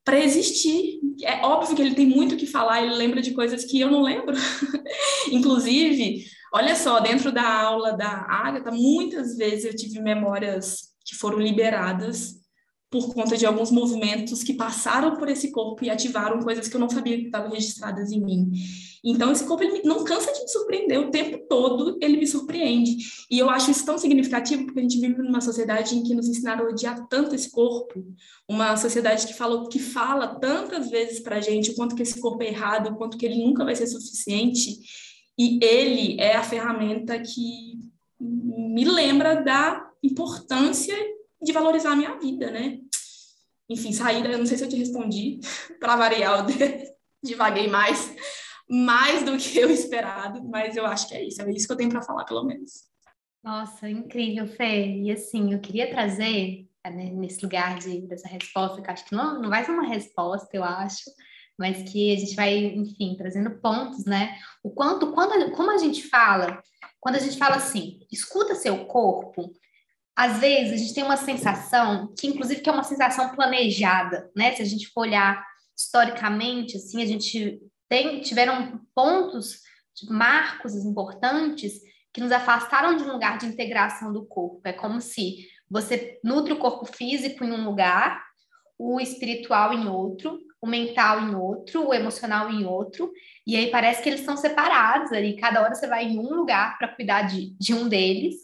[0.06, 1.00] para existir.
[1.24, 3.90] É óbvio que ele tem muito o que falar, ele lembra de coisas que eu
[3.90, 4.36] não lembro.
[5.32, 11.40] inclusive, olha só, dentro da aula da Agatha, muitas vezes eu tive memórias que foram
[11.40, 12.40] liberadas
[12.90, 16.80] por conta de alguns movimentos que passaram por esse corpo e ativaram coisas que eu
[16.80, 18.52] não sabia que estavam registradas em mim.
[19.04, 22.98] Então, esse corpo ele não cansa de me surpreender, o tempo todo ele me surpreende.
[23.30, 26.28] E eu acho isso tão significativo porque a gente vive numa sociedade em que nos
[26.28, 28.04] ensinaram a odiar tanto esse corpo,
[28.48, 32.20] uma sociedade que fala, que fala tantas vezes para a gente o quanto que esse
[32.20, 34.80] corpo é errado, o quanto que ele nunca vai ser suficiente.
[35.40, 37.80] E ele é a ferramenta que
[38.20, 40.94] me lembra da importância
[41.42, 42.80] de valorizar a minha vida, né?
[43.70, 45.40] Enfim, saída, eu não sei se eu te respondi,
[45.80, 46.46] para variar, eu
[47.24, 48.14] divaguei mais,
[48.70, 51.78] mais do que eu esperado, mas eu acho que é isso, é isso que eu
[51.78, 52.90] tenho para falar, pelo menos.
[53.42, 54.88] Nossa, incrível, Fê.
[54.98, 59.42] E assim, eu queria trazer né, nesse lugar de, dessa resposta, que acho que não,
[59.42, 61.10] não vai ser uma resposta, eu acho,
[61.60, 64.40] mas que a gente vai, enfim, trazendo pontos, né?
[64.64, 66.64] O quanto, quando, como a gente fala,
[67.02, 69.52] quando a gente fala assim, escuta seu corpo,
[70.16, 74.56] às vezes a gente tem uma sensação que, inclusive, que é uma sensação planejada, né?
[74.56, 75.46] Se a gente for olhar
[75.78, 79.60] historicamente, assim, a gente tem, tiveram pontos,
[80.10, 81.82] marcos importantes
[82.14, 84.62] que nos afastaram de um lugar de integração do corpo.
[84.64, 88.24] É como se você nutre o corpo físico em um lugar,
[88.78, 93.12] o espiritual em outro, o mental em outro, o emocional em outro,
[93.48, 96.78] e aí parece que eles são separados ali, cada hora você vai em um lugar
[96.78, 98.36] para cuidar de, de um deles,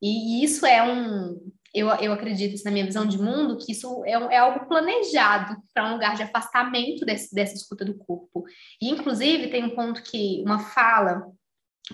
[0.00, 1.38] e isso é um,
[1.74, 5.56] eu, eu acredito isso na minha visão de mundo, que isso é, é algo planejado
[5.72, 8.44] para um lugar de afastamento desse, dessa escuta do corpo.
[8.80, 11.26] E, inclusive, tem um ponto que, uma fala,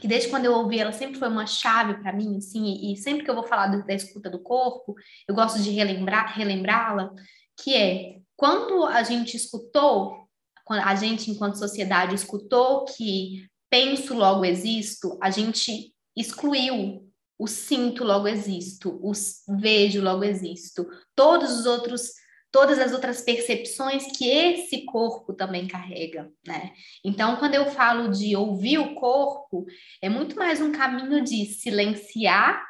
[0.00, 2.96] que desde quando eu ouvi ela sempre foi uma chave para mim, assim, e, e,
[2.96, 4.96] sempre que eu vou falar do, da escuta do corpo,
[5.28, 7.12] eu gosto de relembrar, relembrá-la,
[7.56, 10.28] que é quando a gente escutou,
[10.64, 17.04] quando a gente, enquanto sociedade, escutou que penso, logo existo, a gente excluiu
[17.36, 19.12] o sinto, logo existo, o
[19.58, 20.86] vejo, logo existo.
[21.16, 22.12] Todos os outros
[22.50, 26.72] todas as outras percepções que esse corpo também carrega, né?
[27.04, 29.66] Então, quando eu falo de ouvir o corpo,
[30.00, 32.64] é muito mais um caminho de silenciar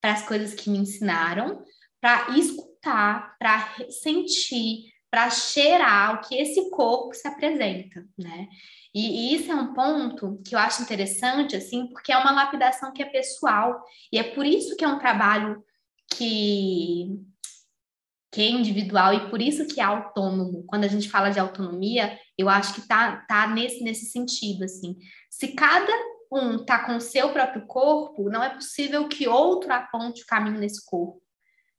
[0.00, 1.64] para as coisas que me ensinaram,
[2.00, 8.48] para escutar, para sentir, para cheirar o que esse corpo se apresenta, né?
[8.94, 12.92] E, e, isso é um ponto que eu acho interessante, assim, porque é uma lapidação
[12.92, 15.64] que é pessoal, e é por isso que é um trabalho
[16.12, 17.20] que,
[18.32, 20.64] que é individual e por isso que é autônomo.
[20.66, 24.96] Quando a gente fala de autonomia, eu acho que tá, tá nesse, nesse sentido, assim.
[25.28, 25.92] Se cada
[26.32, 30.58] um tá com o seu próprio corpo, não é possível que outro aponte o caminho
[30.58, 31.20] nesse corpo.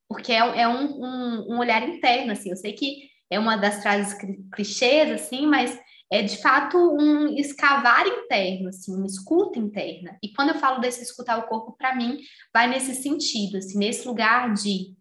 [0.07, 2.49] Porque é, é um, um, um olhar interno, assim.
[2.49, 4.13] Eu sei que é uma das frases
[4.53, 5.79] clichês, assim, mas
[6.11, 10.17] é de fato um escavar interno, assim, uma escuta interna.
[10.21, 12.19] E quando eu falo desse escutar o corpo, para mim,
[12.53, 14.93] vai nesse sentido, assim, nesse lugar de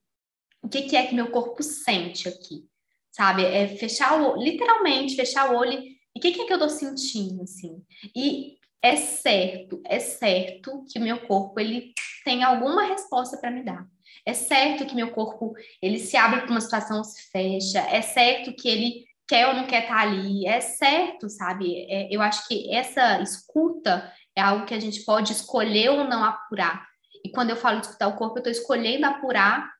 [0.62, 2.64] o que, que é que meu corpo sente aqui,
[3.10, 3.44] sabe?
[3.44, 6.68] É fechar o literalmente fechar o olho e o que, que é que eu tô
[6.68, 7.82] sentindo, assim.
[8.14, 11.92] E é certo, é certo que o meu corpo ele
[12.24, 13.84] tem alguma resposta para me dar.
[14.26, 17.80] É certo que meu corpo ele se abre para uma situação se fecha.
[17.80, 21.86] É certo que ele quer ou não quer estar tá ali, é certo, sabe?
[21.88, 26.24] É, eu acho que essa escuta é algo que a gente pode escolher ou não
[26.24, 26.84] apurar.
[27.24, 29.70] E quando eu falo de escutar o corpo, eu estou escolhendo apurar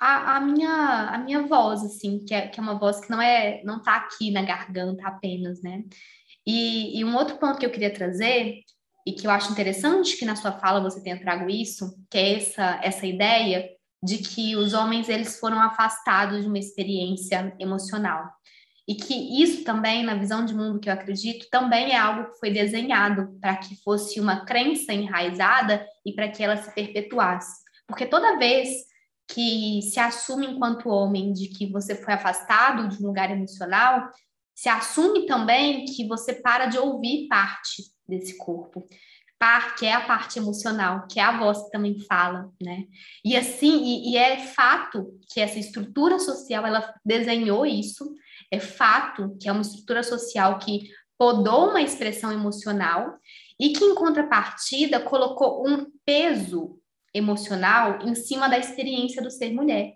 [0.00, 3.20] a, a, minha, a minha voz, assim, que é, que é uma voz que não
[3.20, 5.84] é não está aqui na garganta apenas, né?
[6.46, 8.62] E, e um outro ponto que eu queria trazer,
[9.06, 12.36] e que eu acho interessante que na sua fala você tenha trago isso, que é
[12.36, 13.68] essa, essa ideia
[14.02, 18.30] de que os homens eles foram afastados de uma experiência emocional.
[18.86, 22.38] E que isso também, na visão de mundo que eu acredito, também é algo que
[22.40, 27.62] foi desenhado para que fosse uma crença enraizada e para que ela se perpetuasse.
[27.86, 28.70] Porque toda vez
[29.28, 34.10] que se assume enquanto homem de que você foi afastado de um lugar emocional,
[34.54, 38.86] se assume também que você para de ouvir parte desse corpo,
[39.38, 42.84] par, que é a parte emocional, que é a voz que também fala, né?
[43.24, 48.14] E assim, e, e é fato que essa estrutura social ela desenhou isso
[48.52, 53.18] é fato que é uma estrutura social que podou uma expressão emocional
[53.58, 56.78] e que, em contrapartida, colocou um peso
[57.14, 59.94] emocional em cima da experiência do ser mulher.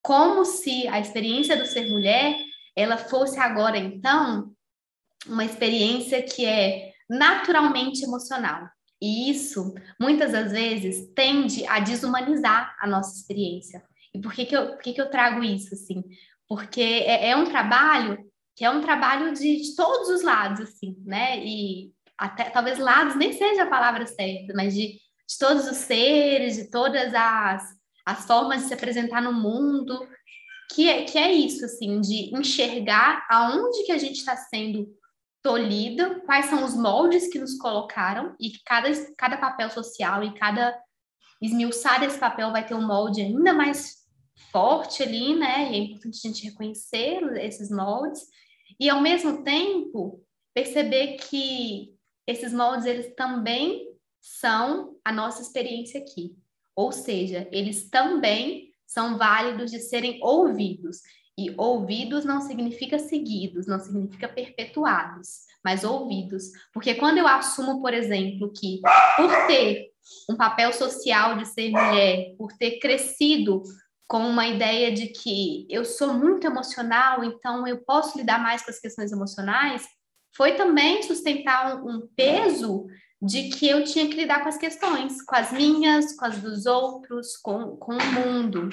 [0.00, 2.36] Como se a experiência do ser mulher
[2.76, 4.52] ela fosse agora, então,
[5.26, 8.68] uma experiência que é naturalmente emocional.
[9.02, 13.82] E isso, muitas das vezes, tende a desumanizar a nossa experiência.
[14.14, 16.02] E por que, que, eu, por que, que eu trago isso, assim?
[16.50, 21.00] porque é, é um trabalho que é um trabalho de, de, todos os lados, assim,
[21.06, 21.38] né?
[21.38, 26.56] E até talvez lados nem seja a palavra certa, mas de, de todos os seres,
[26.56, 27.62] de todas as,
[28.04, 30.06] as formas de se apresentar no mundo,
[30.74, 34.88] que é, que é isso, assim, de enxergar aonde que a gente está sendo
[35.42, 40.78] tolhida, quais são os moldes que nos colocaram e cada, cada papel social e cada
[41.40, 44.00] esmiuçar desse papel vai ter um molde ainda mais
[44.52, 45.72] forte ali, né?
[45.72, 48.20] E é importante a gente reconhecer esses moldes
[48.78, 50.22] e ao mesmo tempo
[50.54, 51.94] perceber que
[52.26, 53.88] esses moldes eles também
[54.20, 56.36] são a nossa experiência aqui.
[56.76, 60.98] Ou seja, eles também são válidos de serem ouvidos.
[61.38, 65.28] E ouvidos não significa seguidos, não significa perpetuados,
[65.64, 66.50] mas ouvidos.
[66.74, 68.80] Porque quando eu assumo, por exemplo, que
[69.16, 69.90] por ter
[70.28, 73.62] um papel social de ser mulher, por ter crescido
[74.08, 78.70] com uma ideia de que eu sou muito emocional, então eu posso lidar mais com
[78.70, 79.86] as questões emocionais,
[80.36, 82.86] foi também sustentar um, peso
[83.20, 86.64] de que eu tinha que lidar com as questões, com as minhas, com as dos
[86.66, 88.70] outros, com, com o mundo.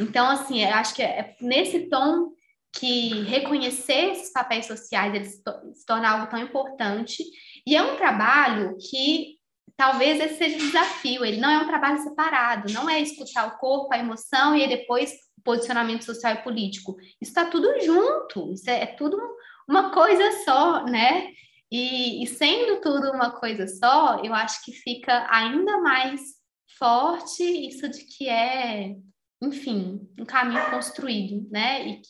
[0.00, 2.32] Então, assim, eu acho que é nesse tom
[2.72, 5.42] que reconhecer esses papéis sociais eles
[5.74, 7.22] se torna algo tão importante.
[7.66, 9.38] E é um trabalho que
[9.76, 11.24] talvez esse seja o desafio.
[11.24, 15.12] Ele não é um trabalho separado, não é escutar o corpo, a emoção e depois
[15.38, 16.96] o posicionamento social e político.
[17.20, 19.18] Isso está tudo junto, isso é, é, tudo
[19.68, 21.28] uma coisa só, né?
[21.70, 26.20] E, e sendo tudo uma coisa só, eu acho que fica ainda mais
[26.78, 28.96] forte isso de que é,
[29.42, 31.86] enfim, um caminho construído, né?
[31.86, 32.08] E que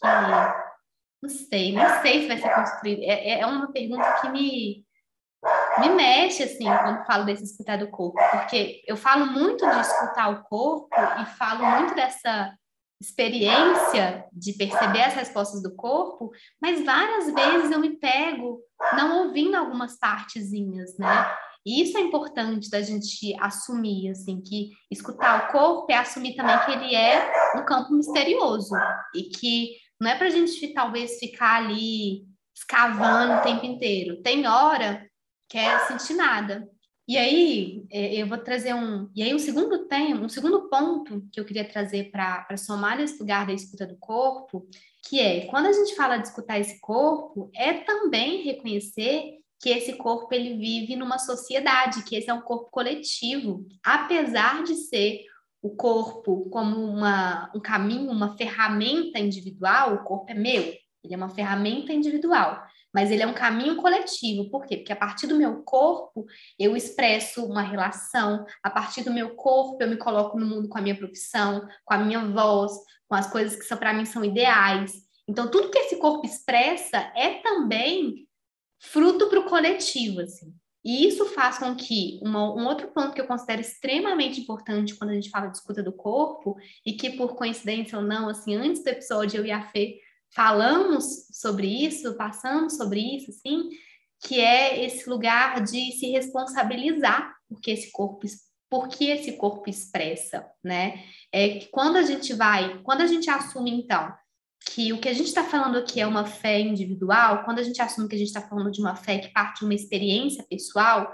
[1.23, 3.03] não sei, não sei se vai ser construído.
[3.03, 4.85] É, é uma pergunta que me
[5.79, 10.29] me mexe, assim, quando falo desse escutar do corpo, porque eu falo muito de escutar
[10.29, 10.89] o corpo
[11.23, 12.55] e falo muito dessa
[13.01, 16.31] experiência de perceber as respostas do corpo,
[16.61, 18.61] mas várias vezes eu me pego
[18.95, 21.35] não ouvindo algumas partezinhas, né?
[21.65, 26.59] E isso é importante da gente assumir, assim, que escutar o corpo é assumir também
[26.65, 28.75] que ele é um campo misterioso
[29.15, 32.25] e que não é para a gente talvez ficar ali
[32.57, 34.23] escavando o tempo inteiro.
[34.23, 35.07] Tem hora
[35.49, 36.67] que é sentir nada.
[37.11, 39.11] E aí, é, eu vou trazer um.
[39.17, 43.19] E aí, um segundo tema, um segundo ponto que eu queria trazer para somar nesse
[43.19, 44.69] lugar da escuta do corpo,
[45.03, 49.95] que é quando a gente fala de escutar esse corpo, é também reconhecer que esse
[49.95, 55.25] corpo ele vive numa sociedade, que esse é um corpo coletivo, apesar de ser
[55.61, 60.63] o corpo como uma, um caminho, uma ferramenta individual, o corpo é meu,
[61.03, 64.51] ele é uma ferramenta individual, mas ele é um caminho coletivo.
[64.51, 64.79] Por quê?
[64.79, 66.27] Porque a partir do meu corpo
[66.59, 70.79] eu expresso uma relação, a partir do meu corpo eu me coloco no mundo com
[70.79, 72.73] a minha profissão, com a minha voz,
[73.09, 74.93] com as coisas que para mim são ideais.
[75.29, 78.27] Então, tudo que esse corpo expressa é também
[78.81, 80.53] fruto para o coletivo, assim.
[80.85, 85.11] E isso faz com que uma, um outro ponto que eu considero extremamente importante quando
[85.11, 88.83] a gente fala de escuta do corpo, e que por coincidência ou não, assim, antes
[88.83, 89.99] do episódio eu e a Fê
[90.35, 93.69] falamos sobre isso, passamos sobre isso, assim,
[94.23, 98.27] que é esse lugar de se responsabilizar porque esse corpo
[98.71, 101.03] porque esse corpo expressa, né?
[101.33, 104.15] É que quando a gente vai, quando a gente assume então
[104.65, 107.83] que o que a gente está falando aqui é uma fé individual, quando a gente
[107.83, 111.13] assume que a gente está falando de uma fé que parte de uma experiência pessoal,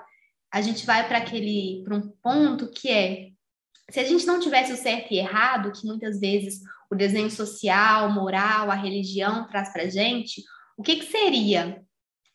[0.53, 3.31] a gente vai para aquele para um ponto que é
[3.91, 6.61] se a gente não tivesse o certo e errado, que muitas vezes
[6.91, 10.43] o desenho social, moral, a religião traz para gente,
[10.77, 11.83] o que, que seria?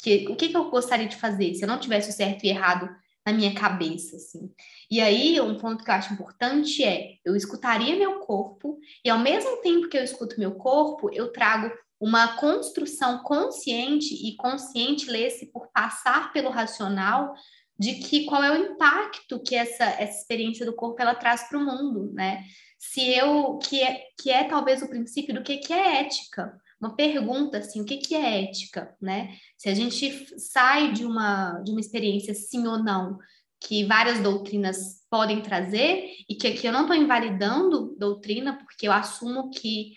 [0.01, 2.49] Que, o que, que eu gostaria de fazer se eu não tivesse o certo e
[2.49, 2.89] errado
[3.25, 4.51] na minha cabeça, assim.
[4.89, 9.19] E aí, um ponto que eu acho importante é, eu escutaria meu corpo, e ao
[9.19, 15.51] mesmo tempo que eu escuto meu corpo, eu trago uma construção consciente, e consciente lê-se
[15.51, 17.33] por passar pelo racional,
[17.81, 21.57] de que qual é o impacto que essa, essa experiência do corpo ela traz para
[21.57, 22.43] o mundo, né?
[22.77, 26.95] Se eu, que é, que é talvez o princípio do que, que é ética, uma
[26.95, 29.35] pergunta assim, o que, que é ética, né?
[29.57, 33.17] Se a gente sai de uma, de uma experiência sim ou não,
[33.59, 38.91] que várias doutrinas podem trazer, e que aqui eu não estou invalidando doutrina, porque eu
[38.91, 39.93] assumo que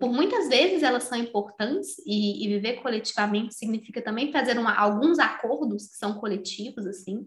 [0.00, 5.20] por muitas vezes elas são importantes e, e viver coletivamente significa também fazer uma, alguns
[5.20, 7.24] acordos que são coletivos, assim,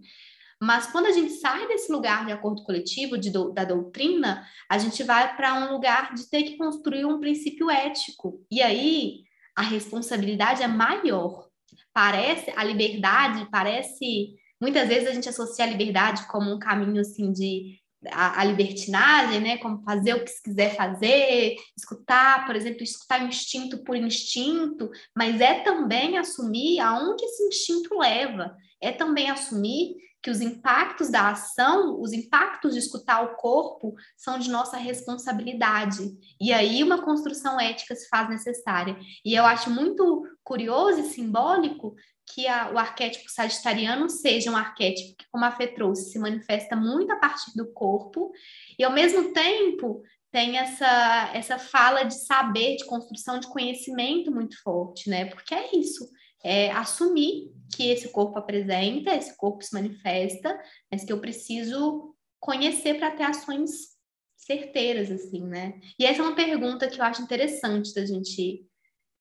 [0.62, 4.78] mas quando a gente sai desse lugar de acordo coletivo, de do, da doutrina, a
[4.78, 8.46] gente vai para um lugar de ter que construir um princípio ético.
[8.52, 9.24] E aí
[9.56, 11.48] a responsabilidade é maior.
[11.92, 17.32] Parece a liberdade, parece muitas vezes a gente associa a liberdade como um caminho assim
[17.32, 19.58] de a, a, libertinagem, né?
[19.58, 25.40] Como fazer o que se quiser fazer, escutar, por exemplo, escutar instinto por instinto, mas
[25.40, 32.00] é também assumir aonde esse instinto leva, é também assumir que os impactos da ação,
[32.00, 36.12] os impactos de escutar o corpo, são de nossa responsabilidade.
[36.40, 38.96] E aí uma construção ética se faz necessária.
[39.26, 41.96] E eu acho muito curioso e simbólico
[42.34, 46.76] que a, o arquétipo sagitariano seja um arquétipo que, como a Fê trouxe, se manifesta
[46.76, 48.32] muito a partir do corpo,
[48.78, 50.02] e ao mesmo tempo
[50.32, 55.26] tem essa, essa fala de saber, de construção de conhecimento muito forte, né?
[55.26, 56.10] Porque é isso,
[56.44, 60.60] é assumir que esse corpo apresenta, esse corpo se manifesta,
[60.92, 63.92] mas que eu preciso conhecer para ter ações
[64.36, 65.80] certeiras, assim, né?
[65.98, 68.66] E essa é uma pergunta que eu acho interessante da gente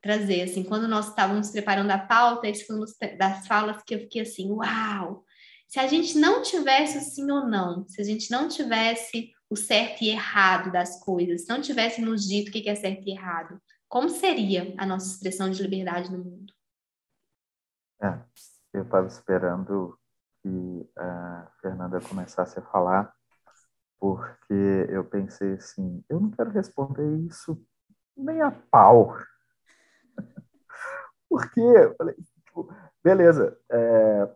[0.02, 2.86] trazer, assim, quando nós estávamos preparando a pauta, esse foi uma
[3.18, 5.24] das falas que eu fiquei assim, uau!
[5.68, 9.54] Se a gente não tivesse o sim ou não, se a gente não tivesse o
[9.54, 13.12] certo e errado das coisas, se não tivesse nos dito o que é certo e
[13.12, 16.52] errado, como seria a nossa expressão de liberdade no mundo?
[18.02, 18.18] É,
[18.72, 19.98] eu estava esperando
[20.42, 23.12] que a Fernanda começasse a falar,
[24.00, 24.54] porque
[24.90, 27.62] eu pensei assim, eu não quero responder isso
[28.16, 29.16] nem a pau.
[31.28, 31.60] porque,
[32.44, 32.72] tipo,
[33.02, 34.28] beleza, é,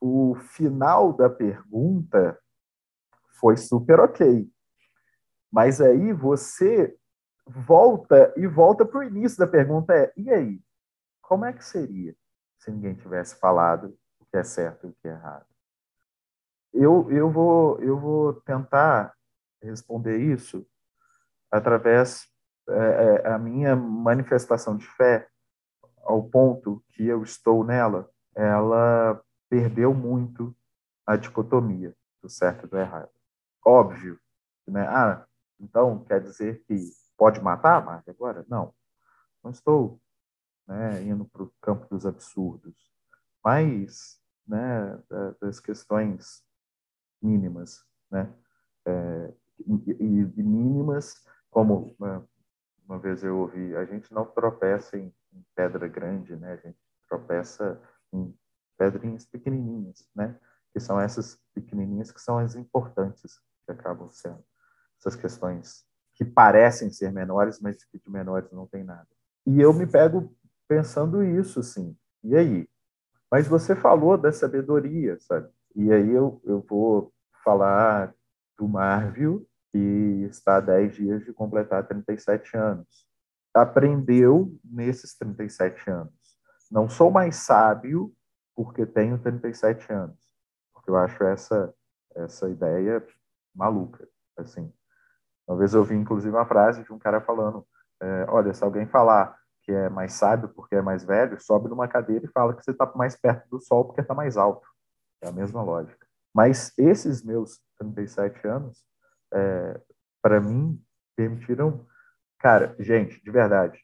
[0.00, 2.38] o final da pergunta
[3.40, 4.50] foi super ok.
[5.50, 6.96] Mas aí você
[7.46, 10.60] volta e volta para o início da pergunta é, e aí?
[11.22, 12.16] Como é que seria?
[12.58, 15.46] Se ninguém tivesse falado o que é certo e o que é errado.
[16.72, 19.14] Eu, eu, vou, eu vou tentar
[19.62, 20.66] responder isso
[21.50, 22.26] através
[22.68, 25.28] é, é, a minha manifestação de fé
[26.02, 30.54] ao ponto que eu estou nela, ela perdeu muito
[31.06, 33.10] a dicotomia do certo e do errado.
[33.64, 34.18] Óbvio,
[34.66, 34.86] né?
[34.86, 35.26] Ah,
[35.58, 36.78] então quer dizer que
[37.16, 38.44] pode matar, mas agora?
[38.48, 38.74] Não,
[39.42, 40.00] não estou
[40.68, 42.92] né, indo para o campo dos absurdos.
[43.42, 45.02] Mas né,
[45.40, 46.44] das questões
[47.20, 48.32] mínimas, né,
[48.86, 49.34] é,
[49.66, 52.28] e, e, mínimas, como uma,
[52.86, 56.78] uma, vez eu ouvi, a gente não tropeça em, em, pedra grande, né, a gente
[57.08, 57.80] tropeça
[58.12, 58.34] em
[58.76, 60.38] pedrinhas pequenininhas, né,
[60.72, 64.44] que são essas pequenininhas que são as importantes, que acabam sendo
[64.98, 69.08] essas questões que parecem ser menores, mas que de menores não tem nada.
[69.46, 70.36] E eu me pego
[70.68, 72.68] pensando isso, assim, e aí?
[73.30, 75.48] Mas você falou da sabedoria, sabe?
[75.74, 77.12] E aí eu, eu vou
[77.44, 78.14] falar
[78.56, 79.78] do Marvel, que
[80.28, 83.06] está há 10 dias de completar 37 anos.
[83.54, 86.12] Aprendeu nesses 37 anos.
[86.70, 88.12] Não sou mais sábio
[88.54, 90.18] porque tenho 37 anos.
[90.74, 91.74] Porque eu acho essa,
[92.14, 93.04] essa ideia
[93.54, 94.72] maluca, assim.
[95.46, 97.66] Uma vez eu ouvi, inclusive, uma frase de um cara falando,
[98.00, 99.38] é, olha, se alguém falar
[99.68, 102.70] que é mais sábio porque é mais velho, sobe numa cadeira e fala que você
[102.70, 104.66] está mais perto do sol porque está mais alto.
[105.22, 106.06] É a mesma lógica.
[106.34, 108.78] Mas esses meus 37 anos,
[109.30, 109.78] é,
[110.22, 110.82] para mim,
[111.14, 111.86] permitiram.
[112.38, 113.78] Cara, gente, de verdade,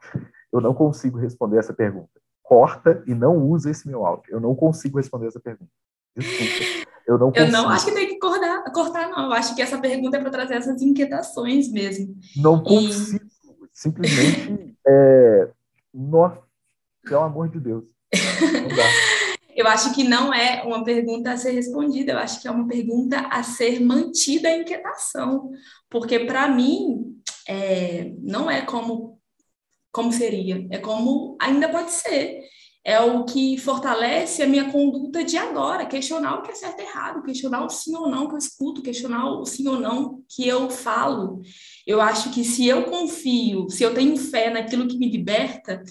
[0.52, 2.20] eu não consigo responder essa pergunta.
[2.42, 4.32] Corta e não usa esse meu áudio.
[4.32, 5.70] Eu não consigo responder essa pergunta.
[6.16, 6.88] Desculpa.
[7.06, 7.30] Eu não.
[7.36, 9.26] Eu não acho que tem que cortar, cortar não.
[9.26, 12.16] Eu acho que essa pergunta é para trazer essas inquietações mesmo.
[12.36, 13.24] Não consigo.
[13.24, 13.38] E...
[13.72, 15.48] Simplesmente é,
[15.92, 16.42] nossa,
[17.02, 17.84] pelo amor de Deus.
[19.56, 22.66] eu acho que não é uma pergunta a ser respondida, eu acho que é uma
[22.66, 25.50] pergunta a ser mantida a inquietação.
[25.90, 29.20] Porque, para mim, é, não é como,
[29.90, 32.40] como seria, é como ainda pode ser
[32.88, 36.84] é o que fortalece a minha conduta de agora, questionar o que é certo e
[36.84, 40.48] errado, questionar o sim ou não que eu escuto, questionar o sim ou não que
[40.48, 41.42] eu falo.
[41.86, 45.82] Eu acho que se eu confio, se eu tenho fé naquilo que me liberta,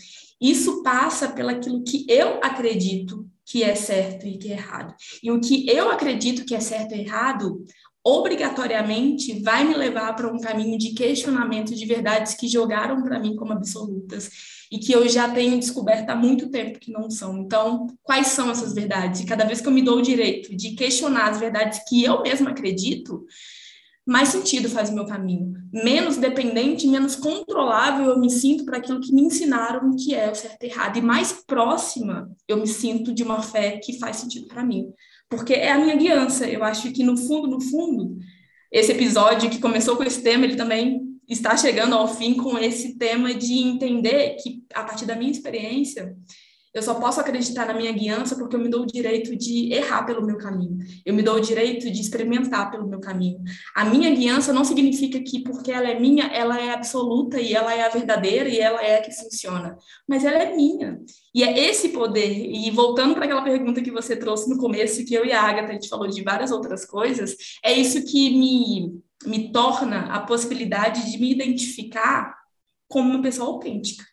[0.42, 4.96] isso passa pelaquilo que eu acredito que é certo e que é errado.
[5.22, 7.64] E o que eu acredito que é certo e errado,
[8.08, 13.36] obrigatoriamente vai me levar para um caminho de questionamento de verdades que jogaram para mim
[13.36, 14.30] como absolutas
[14.72, 17.38] e que eu já tenho descoberto há muito tempo que não são.
[17.38, 19.20] Então, quais são essas verdades?
[19.22, 22.22] E cada vez que eu me dou o direito de questionar as verdades que eu
[22.22, 23.26] mesma acredito,
[24.06, 25.54] mais sentido faz o meu caminho.
[25.74, 30.36] Menos dependente, menos controlável eu me sinto para aquilo que me ensinaram que é o
[30.36, 30.98] certo e errado.
[30.98, 34.94] E mais próxima eu me sinto de uma fé que faz sentido para mim
[35.30, 36.48] porque é a minha guiança.
[36.48, 38.18] Eu acho que, no fundo, no fundo,
[38.72, 42.98] esse episódio que começou com esse tema, ele também está chegando ao fim com esse
[42.98, 46.16] tema de entender que, a partir da minha experiência,
[46.74, 50.04] eu só posso acreditar na minha guiança porque eu me dou o direito de errar
[50.04, 50.78] pelo meu caminho.
[51.06, 53.42] Eu me dou o direito de experimentar pelo meu caminho.
[53.76, 57.74] A minha guiança não significa que porque ela é minha, ela é absoluta e ela
[57.74, 59.78] é a verdadeira e ela é a que funciona.
[60.08, 61.00] Mas ela é minha.
[61.34, 62.30] E é esse poder.
[62.30, 65.70] E voltando para aquela pergunta que você trouxe no começo, que eu e a Agatha
[65.70, 71.12] a gente falou de várias outras coisas, é isso que me, me torna a possibilidade
[71.12, 72.36] de me identificar
[72.88, 74.04] como uma pessoa autêntica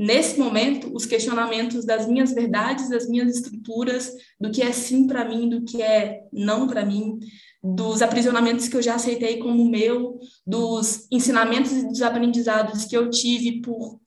[0.00, 5.26] nesse momento, os questionamentos das minhas verdades, das minhas estruturas, do que é sim para
[5.26, 7.18] mim, do que é não para mim,
[7.62, 13.10] dos aprisionamentos que eu já aceitei como meu, dos ensinamentos e dos aprendizados que eu
[13.10, 14.00] tive por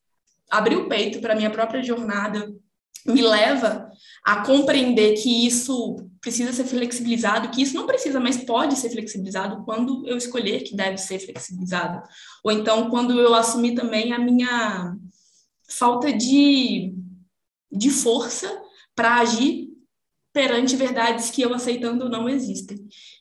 [0.49, 2.51] abrir o peito para minha própria jornada,
[3.05, 3.87] me leva
[4.25, 9.63] a compreender que isso precisa ser flexibilizado, que isso não precisa, mas pode ser flexibilizado
[9.63, 12.01] quando eu escolher que deve ser flexibilizado.
[12.43, 14.95] Ou então quando eu assumir também a minha
[15.67, 16.93] falta de,
[17.71, 18.61] de força
[18.95, 19.73] para agir
[20.33, 22.77] perante verdades que eu aceitando não existem.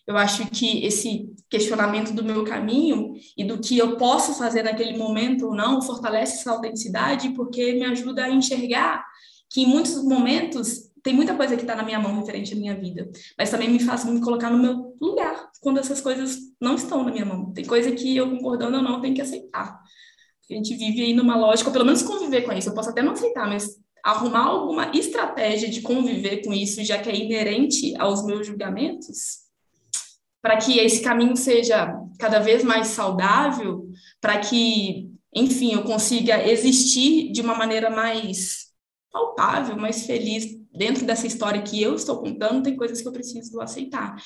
[0.07, 4.97] Eu acho que esse questionamento do meu caminho e do que eu posso fazer naquele
[4.97, 9.05] momento ou não fortalece essa autenticidade porque me ajuda a enxergar
[9.51, 12.79] que em muitos momentos tem muita coisa que está na minha mão referente à minha
[12.79, 17.05] vida, mas também me faz me colocar no meu lugar quando essas coisas não estão
[17.05, 17.53] na minha mão.
[17.53, 19.79] Tem coisa que eu concordando ou não tenho que aceitar.
[20.51, 22.69] A gente vive aí numa lógica, ou pelo menos conviver com isso.
[22.69, 27.09] Eu posso até não aceitar, mas arrumar alguma estratégia de conviver com isso, já que
[27.09, 29.43] é inerente aos meus julgamentos,
[30.43, 33.89] para que esse caminho seja cada vez mais saudável,
[34.21, 38.73] para que, enfim, eu consiga existir de uma maneira mais
[39.13, 43.61] palpável, mais feliz dentro dessa história que eu estou contando, tem coisas que eu preciso
[43.61, 44.17] aceitar.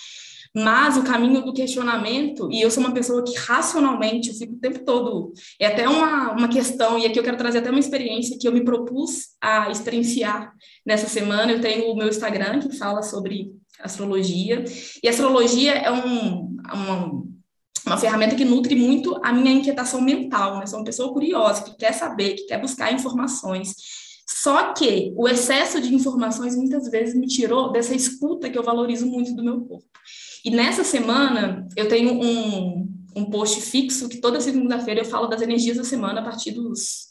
[0.59, 4.59] Mas o caminho do questionamento, e eu sou uma pessoa que racionalmente, eu fico o
[4.59, 8.39] tempo todo, é até uma, uma questão, e aqui eu quero trazer até uma experiência
[8.41, 10.51] que eu me propus a experienciar
[10.87, 11.53] nessa semana.
[11.53, 14.65] Eu tenho o meu Instagram que fala sobre astrologia,
[15.03, 16.57] e astrologia é um,
[17.87, 20.65] uma, ferramenta que nutre muito a minha inquietação mental, né?
[20.65, 23.75] Sou uma pessoa curiosa, que quer saber, que quer buscar informações.
[24.27, 29.07] Só que o excesso de informações muitas vezes me tirou dessa escuta que eu valorizo
[29.07, 29.85] muito do meu corpo.
[30.47, 35.43] E nessa semana, eu tenho um, um post fixo que toda segunda-feira eu falo das
[35.43, 37.09] energias da semana a partir dos,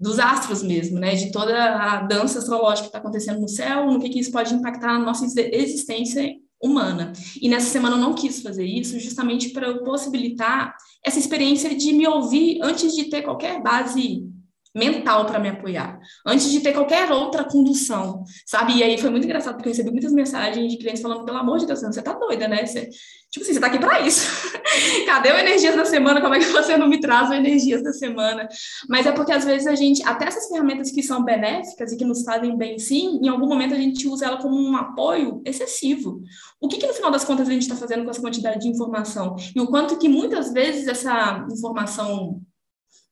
[0.00, 1.14] dos astros mesmo, né?
[1.14, 4.54] De toda a dança astrológica que está acontecendo no céu, no que, que isso pode
[4.54, 7.12] impactar na nossa existência humana.
[7.38, 10.74] E nessa semana eu não quis fazer isso, justamente para possibilitar
[11.04, 14.26] essa experiência de me ouvir antes de ter qualquer base
[14.74, 18.76] mental para me apoiar, antes de ter qualquer outra condução, sabe?
[18.76, 21.58] E aí foi muito engraçado, porque eu recebi muitas mensagens de clientes falando, pelo amor
[21.58, 22.64] de Deus, você tá doida, né?
[22.64, 22.88] Você,
[23.30, 24.26] tipo assim, você tá aqui para isso.
[25.06, 26.20] Cadê o Energias da Semana?
[26.20, 28.48] Como é que você não me traz o Energias da Semana?
[28.88, 32.04] Mas é porque, às vezes, a gente, até essas ferramentas que são benéficas e que
[32.04, 36.20] nos fazem bem, sim, em algum momento a gente usa ela como um apoio excessivo.
[36.60, 38.68] O que, que no final das contas, a gente está fazendo com essa quantidade de
[38.68, 39.36] informação?
[39.54, 42.40] E o quanto que, muitas vezes, essa informação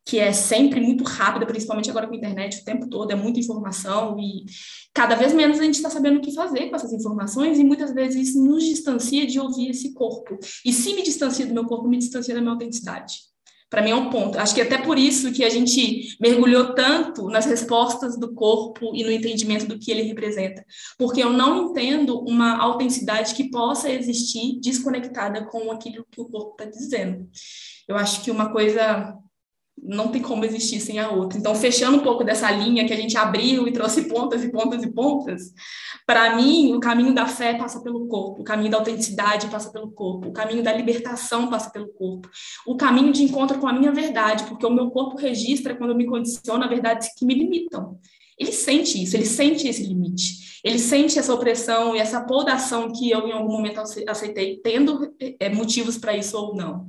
[0.07, 3.41] que é sempre muito rápida, principalmente agora com a internet, o tempo todo é muita
[3.41, 4.47] informação e
[4.95, 7.93] cada vez menos a gente está sabendo o que fazer com essas informações e muitas
[7.93, 10.39] vezes isso nos distancia de ouvir esse corpo.
[10.65, 13.15] E se me distancia do meu corpo, me distancia da minha autenticidade.
[13.69, 14.39] Para mim é um ponto.
[14.39, 19.03] Acho que até por isso que a gente mergulhou tanto nas respostas do corpo e
[19.03, 20.65] no entendimento do que ele representa,
[20.97, 26.53] porque eu não entendo uma autenticidade que possa existir desconectada com aquilo que o corpo
[26.53, 27.29] está dizendo.
[27.89, 29.19] Eu acho que uma coisa
[29.83, 31.39] não tem como existir sem a outra.
[31.39, 34.83] Então, fechando um pouco dessa linha que a gente abriu e trouxe pontas e pontas
[34.83, 35.53] e pontas,
[36.07, 39.91] para mim, o caminho da fé passa pelo corpo, o caminho da autenticidade passa pelo
[39.91, 42.29] corpo, o caminho da libertação passa pelo corpo,
[42.67, 45.97] o caminho de encontro com a minha verdade, porque o meu corpo registra quando eu
[45.97, 47.99] me condiciono a verdades que me limitam.
[48.39, 53.11] Ele sente isso, ele sente esse limite, ele sente essa opressão e essa podação que
[53.11, 56.87] eu, em algum momento, aceitei, tendo é, motivos para isso ou não.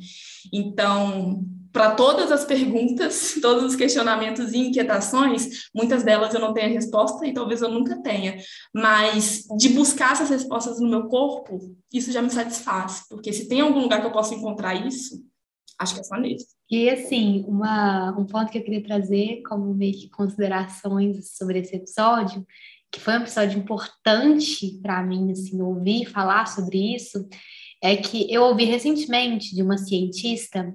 [0.52, 1.46] Então,
[1.78, 6.74] para todas as perguntas, todos os questionamentos e inquietações, muitas delas eu não tenho a
[6.74, 8.38] resposta e talvez eu nunca tenha,
[8.74, 11.60] mas de buscar essas respostas no meu corpo,
[11.94, 15.24] isso já me satisfaz, porque se tem algum lugar que eu possa encontrar isso,
[15.80, 16.48] acho que é só nesse.
[16.68, 21.76] E assim, uma, um ponto que eu queria trazer como meio que considerações sobre esse
[21.76, 22.44] episódio,
[22.92, 27.28] que foi um episódio importante para mim, assim, ouvir falar sobre isso,
[27.84, 30.74] é que eu ouvi recentemente de uma cientista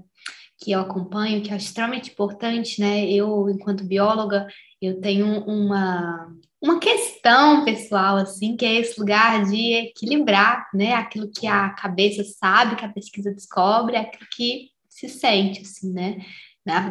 [0.63, 3.05] que eu acompanho, que é extremamente importante, né?
[3.11, 4.47] Eu, enquanto bióloga,
[4.81, 6.33] eu tenho uma,
[6.63, 10.95] uma questão pessoal, assim, que é esse lugar de equilibrar, né?
[10.95, 16.19] Aquilo que a cabeça sabe, que a pesquisa descobre, aquilo que se sente, assim, né?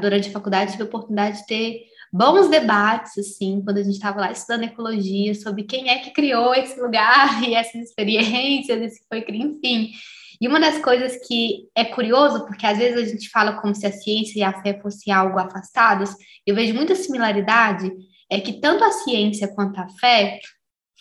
[0.02, 4.20] Durante a faculdade, tive a oportunidade de ter bons debates, assim, quando a gente estava
[4.20, 9.24] lá estudando ecologia, sobre quem é que criou esse lugar e essas experiências, esse foi,
[9.30, 9.92] enfim.
[10.42, 13.86] E uma das coisas que é curioso, porque às vezes a gente fala como se
[13.86, 16.10] a ciência e a fé fossem algo afastados,
[16.48, 17.92] eu vejo muita similaridade,
[18.28, 20.40] é que tanto a ciência quanto a fé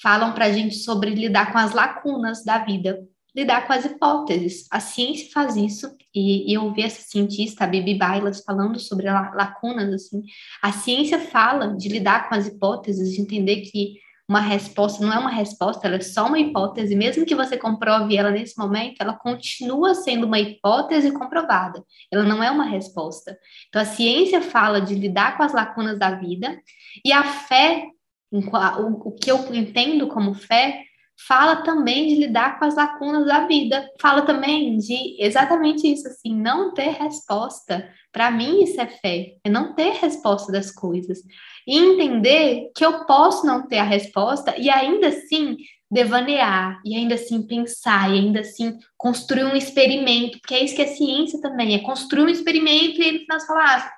[0.02, 3.00] falam para a gente sobre lidar com as lacunas da vida,
[3.34, 4.66] lidar com as hipóteses.
[4.70, 9.06] A ciência faz isso, e, e eu ouvi essa cientista, a Bibi Bailas, falando sobre
[9.06, 10.22] lacunas, assim.
[10.60, 13.94] A ciência fala de lidar com as hipóteses, de entender que
[14.30, 18.16] uma resposta não é uma resposta, ela é só uma hipótese, mesmo que você comprove
[18.16, 23.36] ela nesse momento, ela continua sendo uma hipótese comprovada, ela não é uma resposta.
[23.68, 26.56] Então, a ciência fala de lidar com as lacunas da vida,
[27.04, 27.88] e a fé,
[28.30, 30.84] o que eu entendo como fé,
[31.26, 36.34] fala também de lidar com as lacunas da vida, fala também de exatamente isso, assim,
[36.34, 37.88] não ter resposta.
[38.12, 41.18] Para mim, isso é fé, é não ter resposta das coisas
[41.66, 45.56] e entender que eu posso não ter a resposta e ainda assim
[45.90, 50.82] devanear, e ainda assim pensar, e ainda assim construir um experimento, porque é isso que
[50.82, 53.92] a ciência também é construir um experimento e no final você fala, ah,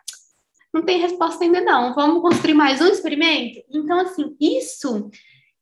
[0.73, 3.63] não tem resposta ainda não, vamos construir mais um experimento?
[3.71, 5.11] Então, assim, isso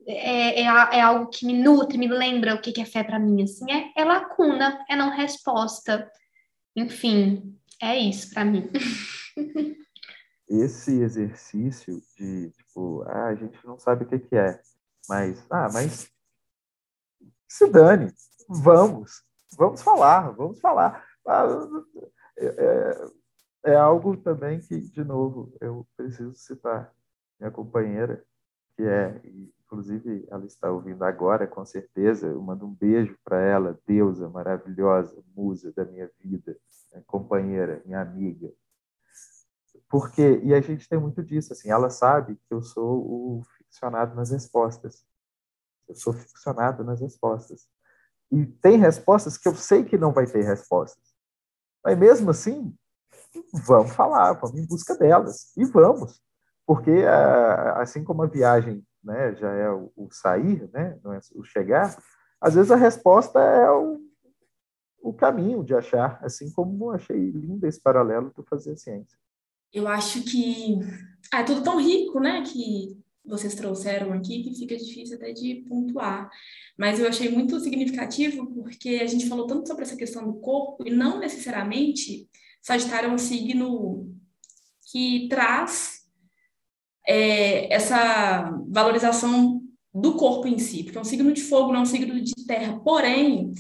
[0.07, 3.43] é, é, é algo que me nutre, me lembra o que, é fé para mim,
[3.43, 6.11] assim, é, é lacuna, é não resposta.
[6.77, 8.69] Enfim, é isso para mim.
[10.51, 14.61] esse exercício de, tipo, ah, a gente não sabe o que, que é,
[15.09, 16.11] mas, ah, mas
[17.49, 18.13] se dane,
[18.49, 19.23] vamos,
[19.57, 21.07] vamos falar, vamos falar.
[21.27, 21.47] Ah,
[22.37, 26.93] é, é, é, algo também que, de novo, eu preciso citar
[27.39, 28.25] minha companheira,
[28.77, 29.21] que é,
[29.71, 35.17] inclusive ela está ouvindo agora, com certeza, eu mando um beijo para ela, deusa maravilhosa,
[35.35, 36.57] musa da minha vida,
[37.07, 38.51] companheira, minha amiga,
[39.91, 44.15] porque, e a gente tem muito disso, assim, ela sabe que eu sou o ficcionado
[44.15, 45.05] nas respostas.
[45.89, 47.67] Eu sou ficcionado nas respostas.
[48.31, 51.03] E tem respostas que eu sei que não vai ter respostas.
[51.85, 52.73] Mas mesmo assim,
[53.67, 55.53] vamos falar, vamos em busca delas.
[55.57, 56.23] E vamos.
[56.65, 57.05] porque
[57.75, 61.97] assim como a viagem né, já é o, o sair, né, não é o chegar,
[62.41, 64.01] às vezes a resposta é o,
[65.03, 69.19] o caminho de achar, assim como achei lindo esse paralelo do fazer ciência.
[69.73, 70.79] Eu acho que
[71.33, 75.65] ah, é tudo tão rico, né, que vocês trouxeram aqui, que fica difícil até de
[75.69, 76.29] pontuar.
[76.77, 80.87] Mas eu achei muito significativo porque a gente falou tanto sobre essa questão do corpo
[80.87, 82.29] e não necessariamente
[82.61, 84.15] Sagitário é um signo
[84.91, 86.00] que traz
[87.11, 89.61] é, essa valorização
[89.93, 92.33] do corpo em si, porque é um signo de fogo, não é um signo de
[92.47, 92.79] terra.
[92.85, 93.53] Porém,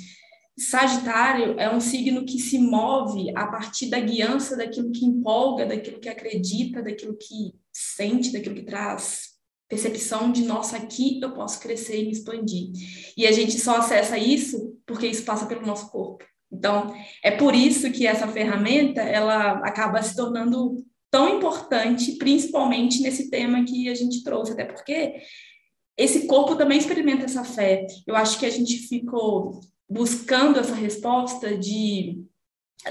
[0.56, 5.98] Sagitário é um signo que se move a partir da guiança daquilo que empolga, daquilo
[5.98, 9.30] que acredita, daquilo que sente, daquilo que traz
[9.68, 12.70] percepção de nossa, aqui eu posso crescer e me expandir.
[13.16, 16.24] E a gente só acessa isso porque isso passa pelo nosso corpo.
[16.52, 23.30] Então, é por isso que essa ferramenta ela acaba se tornando tão importante, principalmente nesse
[23.30, 25.16] tema que a gente trouxe, até porque
[25.96, 27.86] esse corpo também experimenta essa fé.
[28.06, 32.24] Eu acho que a gente ficou buscando essa resposta de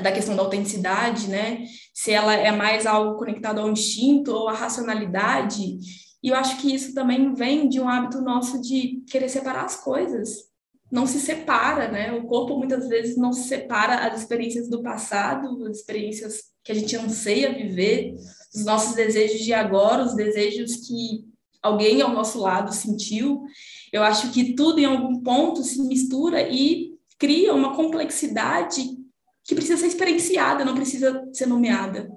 [0.04, 1.66] da questão da autenticidade, né?
[1.96, 5.80] Se ela é mais algo conectado ao instinto ou à racionalidade.
[6.22, 9.78] E eu acho que isso também vem de um hábito nosso de querer separar as
[9.78, 10.50] coisas
[10.92, 12.12] não se separa, né?
[12.14, 16.76] O corpo muitas vezes não se separa as experiências do passado, as experiências que a
[16.76, 18.14] gente anseia viver,
[18.54, 21.26] os nossos desejos de agora, os desejos que
[21.64, 23.44] alguém ao nosso lado sentiu.
[23.92, 28.88] Eu acho que tudo em algum ponto se mistura e cria uma complexidade
[29.44, 32.08] que precisa ser experienciada, não precisa ser nomeada.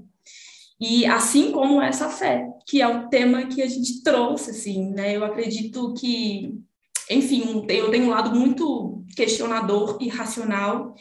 [0.79, 5.17] E assim como essa fé, que é o tema que a gente trouxe, assim, né?
[5.17, 6.63] Eu acredito que
[7.11, 10.95] enfim, eu tenho um lado muito questionador e racional.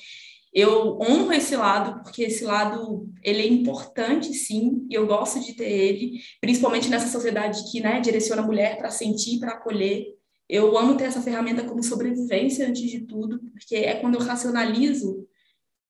[0.54, 5.54] Eu honro esse lado porque esse lado ele é importante, sim, e eu gosto de
[5.54, 10.08] ter ele, principalmente nessa sociedade que, né, direciona a mulher para sentir, para acolher.
[10.50, 15.26] Eu amo ter essa ferramenta como sobrevivência antes de tudo, porque é quando eu racionalizo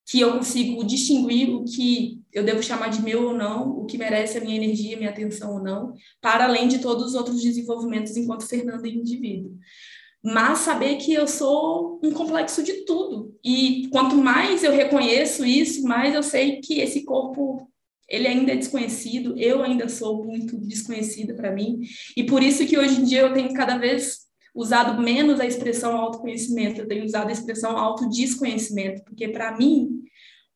[0.05, 3.97] que eu consigo distinguir o que eu devo chamar de meu ou não, o que
[3.97, 8.16] merece a minha energia, minha atenção ou não, para além de todos os outros desenvolvimentos
[8.16, 9.57] enquanto Fernanda indivíduo
[10.24, 13.36] mas saber que eu sou um complexo de tudo.
[13.43, 17.67] E quanto mais eu reconheço isso, mais eu sei que esse corpo
[18.07, 21.80] ele ainda é desconhecido, eu ainda sou muito desconhecida para mim,
[22.15, 25.95] e por isso que hoje em dia eu tenho cada vez usado menos a expressão
[25.95, 30.01] autoconhecimento, eu tenho usado a expressão autodesconhecimento, porque para mim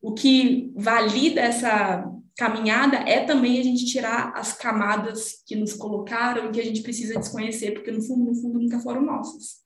[0.02, 2.06] o que valida essa
[2.38, 6.82] caminhada é também a gente tirar as camadas que nos colocaram e que a gente
[6.82, 9.64] precisa desconhecer, porque no fundo, no fundo nunca foram nossas.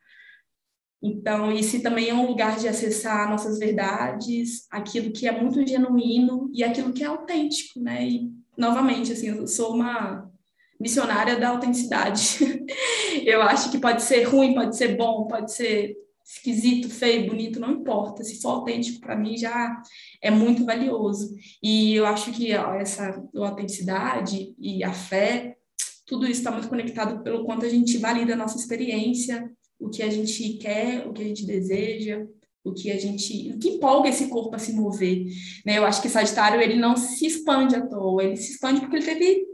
[1.01, 6.51] Então, esse também é um lugar de acessar nossas verdades, aquilo que é muito genuíno
[6.53, 8.05] e aquilo que é autêntico, né?
[8.05, 10.29] E, novamente, assim, eu sou uma
[10.79, 12.39] missionária da autenticidade.
[13.25, 15.95] eu acho que pode ser ruim, pode ser bom, pode ser
[16.29, 18.23] esquisito, feio, bonito, não importa.
[18.23, 19.81] Se for autêntico, para mim já
[20.21, 21.35] é muito valioso.
[21.61, 25.55] E eu acho que essa autenticidade e a fé,
[26.05, 29.49] tudo isso está muito conectado pelo quanto a gente valida a nossa experiência,
[29.79, 32.23] o que a gente quer, o que a gente deseja,
[32.63, 35.25] o que a gente, o que empolga esse corpo a se mover,
[35.65, 35.77] né?
[35.77, 39.05] Eu acho que Sagitário ele não se expande à toa, ele se expande porque ele
[39.05, 39.45] teve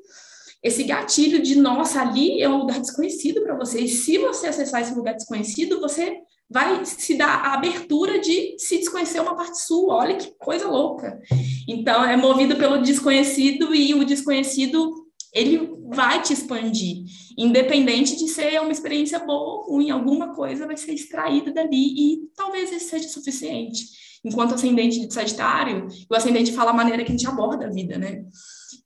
[0.62, 3.82] esse gatilho de nossa ali é um lugar desconhecido para você.
[3.82, 6.18] E se você acessar esse lugar desconhecido, você
[6.50, 9.96] vai se dar a abertura de se desconhecer uma parte sua.
[9.96, 11.20] Olha que coisa louca.
[11.68, 17.04] Então, é movido pelo desconhecido e o desconhecido ele vai te expandir,
[17.38, 22.20] independente de ser uma experiência boa ou ruim, alguma coisa vai ser extraída dali e
[22.36, 23.84] talvez isso seja suficiente.
[24.24, 27.98] Enquanto ascendente de Sagitário, o ascendente fala a maneira que a gente aborda a vida,
[27.98, 28.24] né?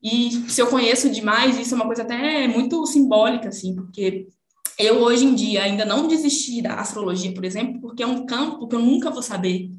[0.01, 4.27] E se eu conheço demais, isso é uma coisa até muito simbólica, assim, porque
[4.79, 8.65] eu, hoje em dia, ainda não desisti da astrologia, por exemplo, porque é um campo
[8.65, 9.69] que eu nunca vou saber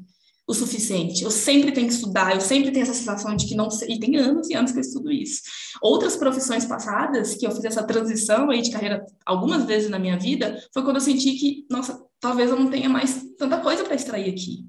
[0.47, 1.23] o suficiente.
[1.23, 3.99] Eu sempre tenho que estudar, eu sempre tenho essa sensação de que não sei, e
[3.99, 5.41] tem anos e anos que eu estudo isso.
[5.81, 10.19] Outras profissões passadas, que eu fiz essa transição aí de carreira algumas vezes na minha
[10.19, 13.95] vida, foi quando eu senti que, nossa, talvez eu não tenha mais tanta coisa para
[13.95, 14.59] extrair aqui.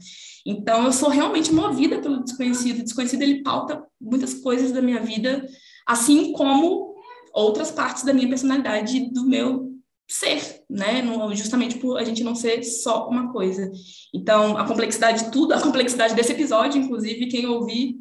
[0.46, 2.80] Então, eu sou realmente movida pelo desconhecido.
[2.80, 5.46] O desconhecido, ele pauta muitas coisas da minha vida,
[5.86, 6.94] assim como
[7.34, 9.71] outras partes da minha personalidade, do meu
[10.12, 11.02] ser, né?
[11.34, 13.70] justamente por a gente não ser só uma coisa.
[14.14, 17.96] Então, a complexidade de tudo, a complexidade desse episódio, inclusive, quem ouvir,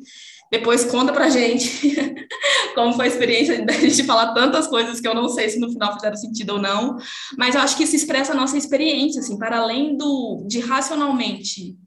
[0.52, 1.96] depois conta pra gente
[2.76, 5.72] como foi a experiência da gente falar tantas coisas que eu não sei se no
[5.72, 6.98] final fizeram sentido ou não,
[7.38, 11.78] mas eu acho que isso expressa a nossa experiência, assim, para além do de racionalmente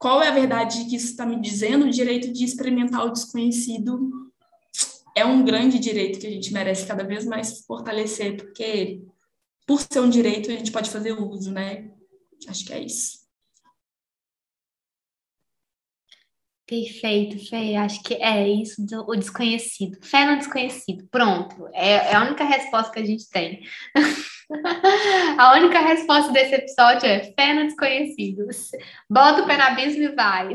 [0.00, 4.10] qual é a verdade que isso está me dizendo, o direito de experimentar o desconhecido
[5.14, 9.02] é um grande direito que a gente merece cada vez mais fortalecer, porque
[9.70, 11.92] por ser um direito a gente pode fazer uso, né?
[12.48, 13.20] Acho que é isso.
[16.66, 17.76] Perfeito, Fê.
[17.76, 19.96] Acho que é isso, do, o desconhecido.
[20.02, 21.06] Fé no desconhecido.
[21.08, 21.68] Pronto.
[21.72, 23.62] É, é a única resposta que a gente tem.
[25.38, 28.48] a única resposta desse episódio é fé no desconhecido.
[29.08, 30.52] Bota o pé no abismo e vai.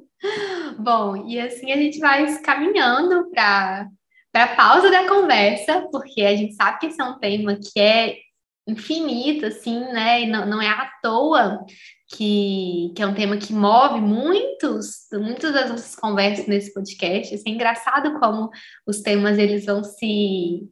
[0.80, 3.86] Bom, e assim a gente vai caminhando para
[4.32, 8.29] a pausa da conversa, porque a gente sabe que esse é um tema que é
[8.66, 10.22] infinito, assim, né?
[10.22, 11.64] E não, não é à toa
[12.08, 17.34] que, que é um tema que move muitos, muitas das nossas conversas nesse podcast.
[17.34, 18.50] Assim, é engraçado como
[18.86, 20.68] os temas eles vão se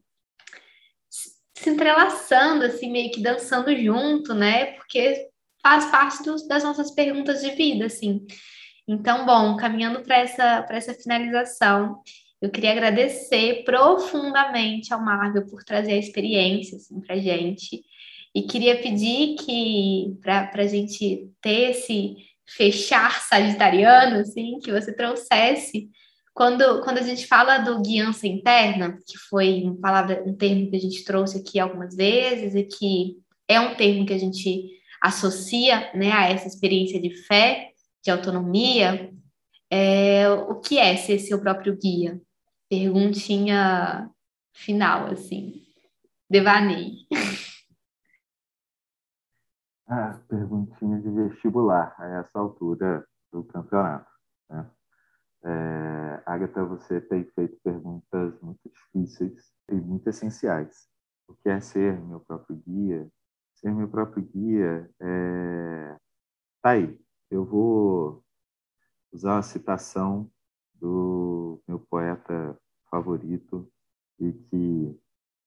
[1.59, 4.67] se entrelaçando, assim, meio que dançando junto, né?
[4.75, 5.29] Porque
[5.61, 8.25] faz parte dos, das nossas perguntas de vida, assim.
[8.87, 12.01] Então, bom, caminhando para essa, essa finalização,
[12.41, 17.83] eu queria agradecer profundamente ao Marvel por trazer a experiência assim, para a gente.
[18.35, 22.17] E queria pedir que, para a gente ter esse
[22.49, 25.91] fechar sagitariano, assim, que você trouxesse,
[26.33, 30.77] quando, quando a gente fala do guiança interna, que foi uma palavra, um termo que
[30.77, 33.17] a gente trouxe aqui algumas vezes, e que
[33.49, 34.71] é um termo que a gente
[35.03, 37.71] associa né, a essa experiência de fé,
[38.05, 39.11] de autonomia,
[39.71, 42.21] é, o que é ser seu próprio guia?
[42.69, 44.11] Perguntinha
[44.53, 45.63] final, assim.
[46.31, 47.07] Devanei.
[49.91, 54.11] Ah, perguntinha de vestibular a essa altura do campeonato.
[54.51, 54.71] Né?
[55.45, 60.91] É, Agatha, você tem feito perguntas muito difíceis e muito essenciais.
[61.27, 63.09] O que é ser meu próprio guia?
[63.55, 65.97] Ser meu próprio guia é...
[66.61, 67.01] Tá aí.
[67.31, 68.23] Eu vou
[69.11, 70.31] usar uma citação
[70.81, 72.59] do meu poeta
[72.91, 73.71] favorito
[74.19, 75.01] e que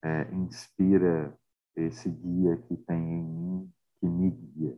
[0.03, 1.37] é, inspira
[1.75, 4.77] esse guia que tem em mim que me guia,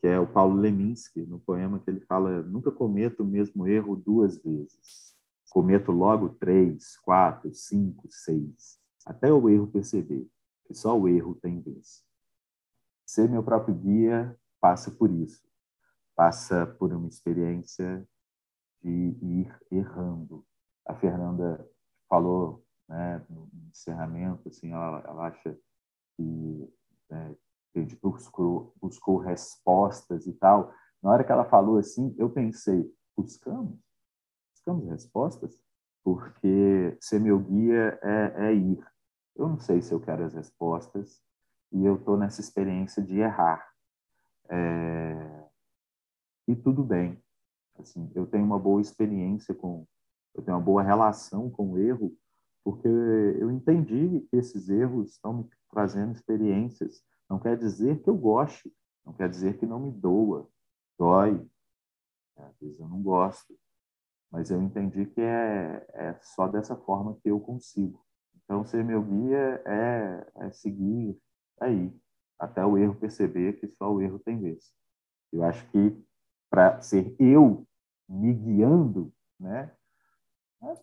[0.00, 3.96] que é o Paulo Leminski, no poema que ele fala: Nunca cometo o mesmo erro
[3.96, 5.14] duas vezes.
[5.50, 10.28] Cometo logo três, quatro, cinco, seis, até o erro perceber
[10.64, 12.04] que só o erro tem vez.
[13.04, 15.42] Ser meu próprio guia passa por isso,
[16.14, 18.06] passa por uma experiência
[18.82, 20.44] de ir errando.
[20.86, 21.66] A Fernanda
[22.08, 25.56] falou né, no encerramento, assim, ela, ela acha
[26.16, 26.72] que
[27.08, 27.36] né,
[27.74, 30.74] a gente buscou, buscou respostas e tal.
[31.02, 33.78] Na hora que ela falou assim, eu pensei, buscamos?
[34.52, 35.58] Buscamos respostas?
[36.02, 38.84] Porque ser meu guia é, é ir.
[39.36, 41.22] Eu não sei se eu quero as respostas
[41.72, 43.70] e eu estou nessa experiência de errar.
[44.48, 45.48] É...
[46.48, 47.22] E tudo bem.
[47.80, 49.86] Assim, eu tenho uma boa experiência com,
[50.34, 52.16] eu tenho uma boa relação com o erro,
[52.64, 58.16] porque eu entendi que esses erros estão me trazendo experiências não quer dizer que eu
[58.16, 58.74] goste,
[59.06, 60.50] não quer dizer que não me doa,
[60.98, 61.48] dói.
[62.36, 63.56] Às vezes eu não gosto,
[64.32, 68.04] mas eu entendi que é, é só dessa forma que eu consigo.
[68.34, 71.16] Então, ser meu guia é, é seguir
[71.60, 71.94] aí,
[72.36, 74.72] até o erro perceber que só o erro tem vez.
[75.32, 75.96] Eu acho que
[76.50, 77.64] para ser eu
[78.10, 79.70] me guiando, né,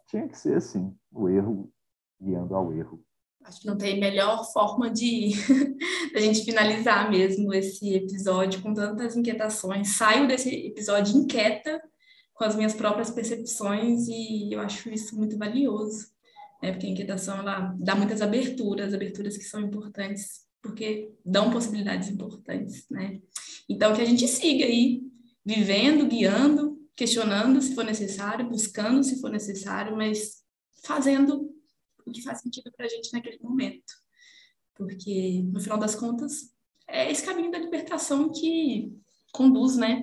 [0.07, 1.71] tinha que ser assim, o erro
[2.19, 3.03] guiando ao erro.
[3.43, 5.31] Acho que não tem melhor forma de
[6.15, 9.95] a gente finalizar mesmo esse episódio com tantas inquietações.
[9.95, 11.81] Saio desse episódio inquieta
[12.33, 16.07] com as minhas próprias percepções e eu acho isso muito valioso,
[16.61, 16.71] né?
[16.71, 22.85] Porque a inquietação ela dá muitas aberturas, aberturas que são importantes porque dão possibilidades importantes,
[22.89, 23.21] né?
[23.69, 25.01] Então que a gente siga aí
[25.45, 30.43] vivendo, guiando, questionando se for necessário, buscando se for necessário, mas
[30.83, 31.55] fazendo
[32.05, 33.93] o que faz sentido para a gente naquele momento.
[34.73, 36.51] Porque, no final das contas,
[36.87, 38.91] é esse caminho da libertação que
[39.31, 40.01] conduz, né?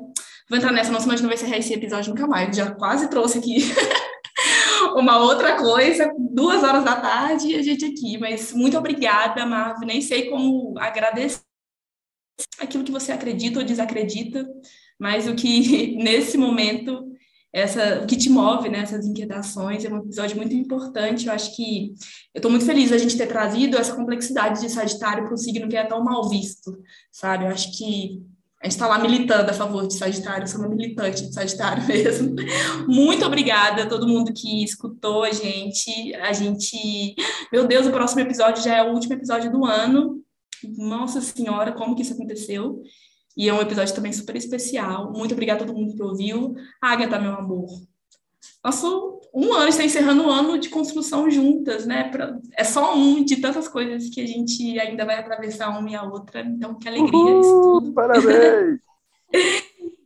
[0.48, 2.56] Vou entrar nessa, não, senão a gente não vai encerrar esse episódio nunca mais.
[2.56, 3.56] Já quase trouxe aqui
[4.94, 8.18] uma outra coisa, duas horas da tarde e a gente aqui.
[8.18, 9.86] Mas muito obrigada, Marvel.
[9.86, 11.42] Nem sei como agradecer
[12.58, 14.46] aquilo que você acredita ou desacredita,
[14.98, 17.14] mas o que nesse momento
[17.54, 21.28] essa, o que te move, né, essas inquietações, é um episódio muito importante.
[21.28, 21.94] Eu acho que
[22.34, 25.68] eu estou muito feliz da gente ter trazido essa complexidade de Sagitário para um signo
[25.68, 26.76] que é tão mal visto,
[27.12, 27.44] sabe?
[27.44, 28.20] Eu acho que
[28.60, 32.34] a gente está lá militando a favor de Sagitário, sou uma militante de Sagitário mesmo.
[32.88, 36.12] Muito obrigada a todo mundo que escutou a gente.
[36.16, 37.14] A gente.
[37.52, 40.20] Meu Deus, o próximo episódio já é o último episódio do ano.
[40.76, 42.82] Nossa Senhora, como que isso aconteceu?
[43.36, 45.12] E é um episódio também super especial.
[45.12, 46.54] Muito obrigada a todo mundo que ouviu.
[46.80, 47.68] Agatha, meu amor,
[48.62, 52.04] nosso um ano, está encerrando um ano de construção juntas, né?
[52.04, 55.94] Pra, é só um de tantas coisas que a gente ainda vai atravessar uma e
[55.94, 56.40] a outra.
[56.40, 57.92] Então, que alegria Uhul, isso tudo.
[57.94, 58.80] Parabéns!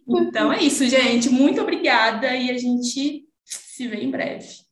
[0.08, 1.28] então é isso, gente.
[1.28, 4.67] Muito obrigada e a gente se vê em breve.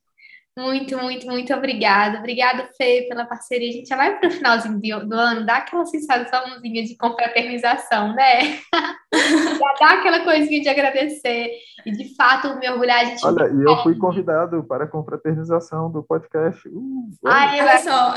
[0.57, 2.17] Muito, muito, muito obrigada.
[2.17, 3.69] Obrigada, Fê, pela parceria.
[3.69, 8.57] A gente já vai para o finalzinho do ano, dá aquela sensaçãozinha de confraternização, né?
[9.13, 11.51] já dá aquela coisinha de agradecer.
[11.85, 13.01] E, de fato, me orgulhar.
[13.01, 16.67] A gente olha, e eu fui convidado para a confraternização do podcast.
[16.67, 18.15] Uh, Ai, olha só.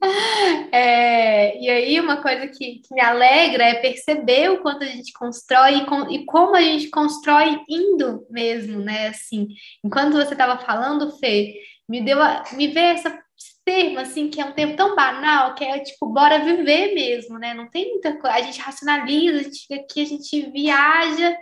[0.72, 5.12] É, e aí, uma coisa que, que, me alegra é perceber o quanto a gente
[5.12, 9.08] constrói e, com, e, como a gente constrói indo mesmo, né?
[9.08, 9.48] Assim,
[9.84, 11.54] enquanto você estava falando, Fê,
[11.88, 13.24] me deu a, me veio essa
[13.64, 17.54] termo assim que é um termo tão banal que é tipo bora viver mesmo, né?
[17.54, 21.36] Não tem muita coisa, a gente racionaliza, a gente aqui a gente viaja,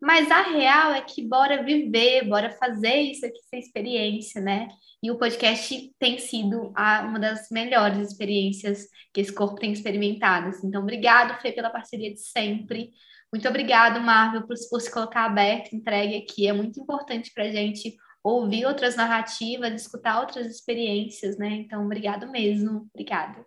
[0.00, 4.68] mas a real é que bora viver, bora fazer isso aqui, essa experiência, né?
[5.02, 10.48] E o podcast tem sido a, uma das melhores experiências que esse corpo tem experimentado.
[10.48, 10.68] Assim.
[10.68, 12.90] Então, obrigado, Fê, pela parceria de sempre.
[13.32, 16.46] Muito obrigado, Marvel, por, por se colocar aberto, entregue aqui.
[16.46, 21.48] É muito importante para a gente ouvir outras narrativas, escutar outras experiências, né?
[21.48, 22.88] Então, obrigado mesmo.
[22.92, 23.44] Obrigada.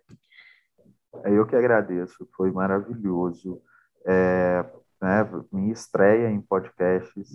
[1.24, 3.60] Eu que agradeço, foi maravilhoso.
[4.06, 4.64] É,
[5.02, 7.28] né, minha estreia em podcasts,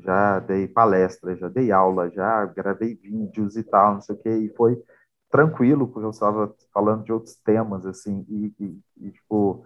[0.00, 4.36] já dei palestras, já dei aula, já gravei vídeos e tal, não sei o quê,
[4.36, 4.78] e foi
[5.30, 9.64] tranquilo, porque eu estava falando de outros temas, assim, e, e, e tipo,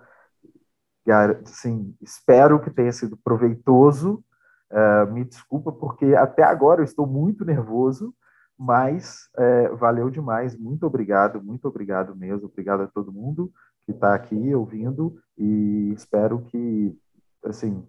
[1.44, 4.22] assim, espero que tenha sido proveitoso,
[4.70, 8.14] uh, me desculpa, porque até agora eu estou muito nervoso,
[8.56, 14.14] mas uh, valeu demais, muito obrigado, muito obrigado mesmo, obrigado a todo mundo que está
[14.14, 16.96] aqui ouvindo, e espero que
[17.44, 17.86] assim,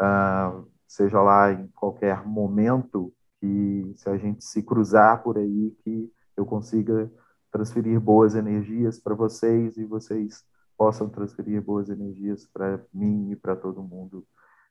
[0.00, 6.12] uh, seja lá em qualquer momento que se a gente se cruzar por aí, que
[6.36, 7.10] eu consiga
[7.50, 10.44] transferir boas energias para vocês e vocês
[10.76, 14.26] possam transferir boas energias para mim e para todo mundo.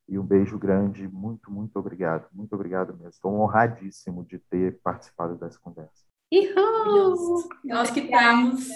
[0.08, 2.28] E um beijo grande, muito, muito obrigado.
[2.34, 3.10] Muito obrigado mesmo.
[3.10, 6.04] Estou honradíssimo de ter participado dessa conversa.
[6.34, 7.48] Uhul!
[7.64, 8.68] Nós que estamos.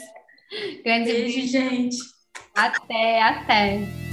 [0.83, 1.97] Grande beijo, gente.
[2.55, 4.12] Até, até.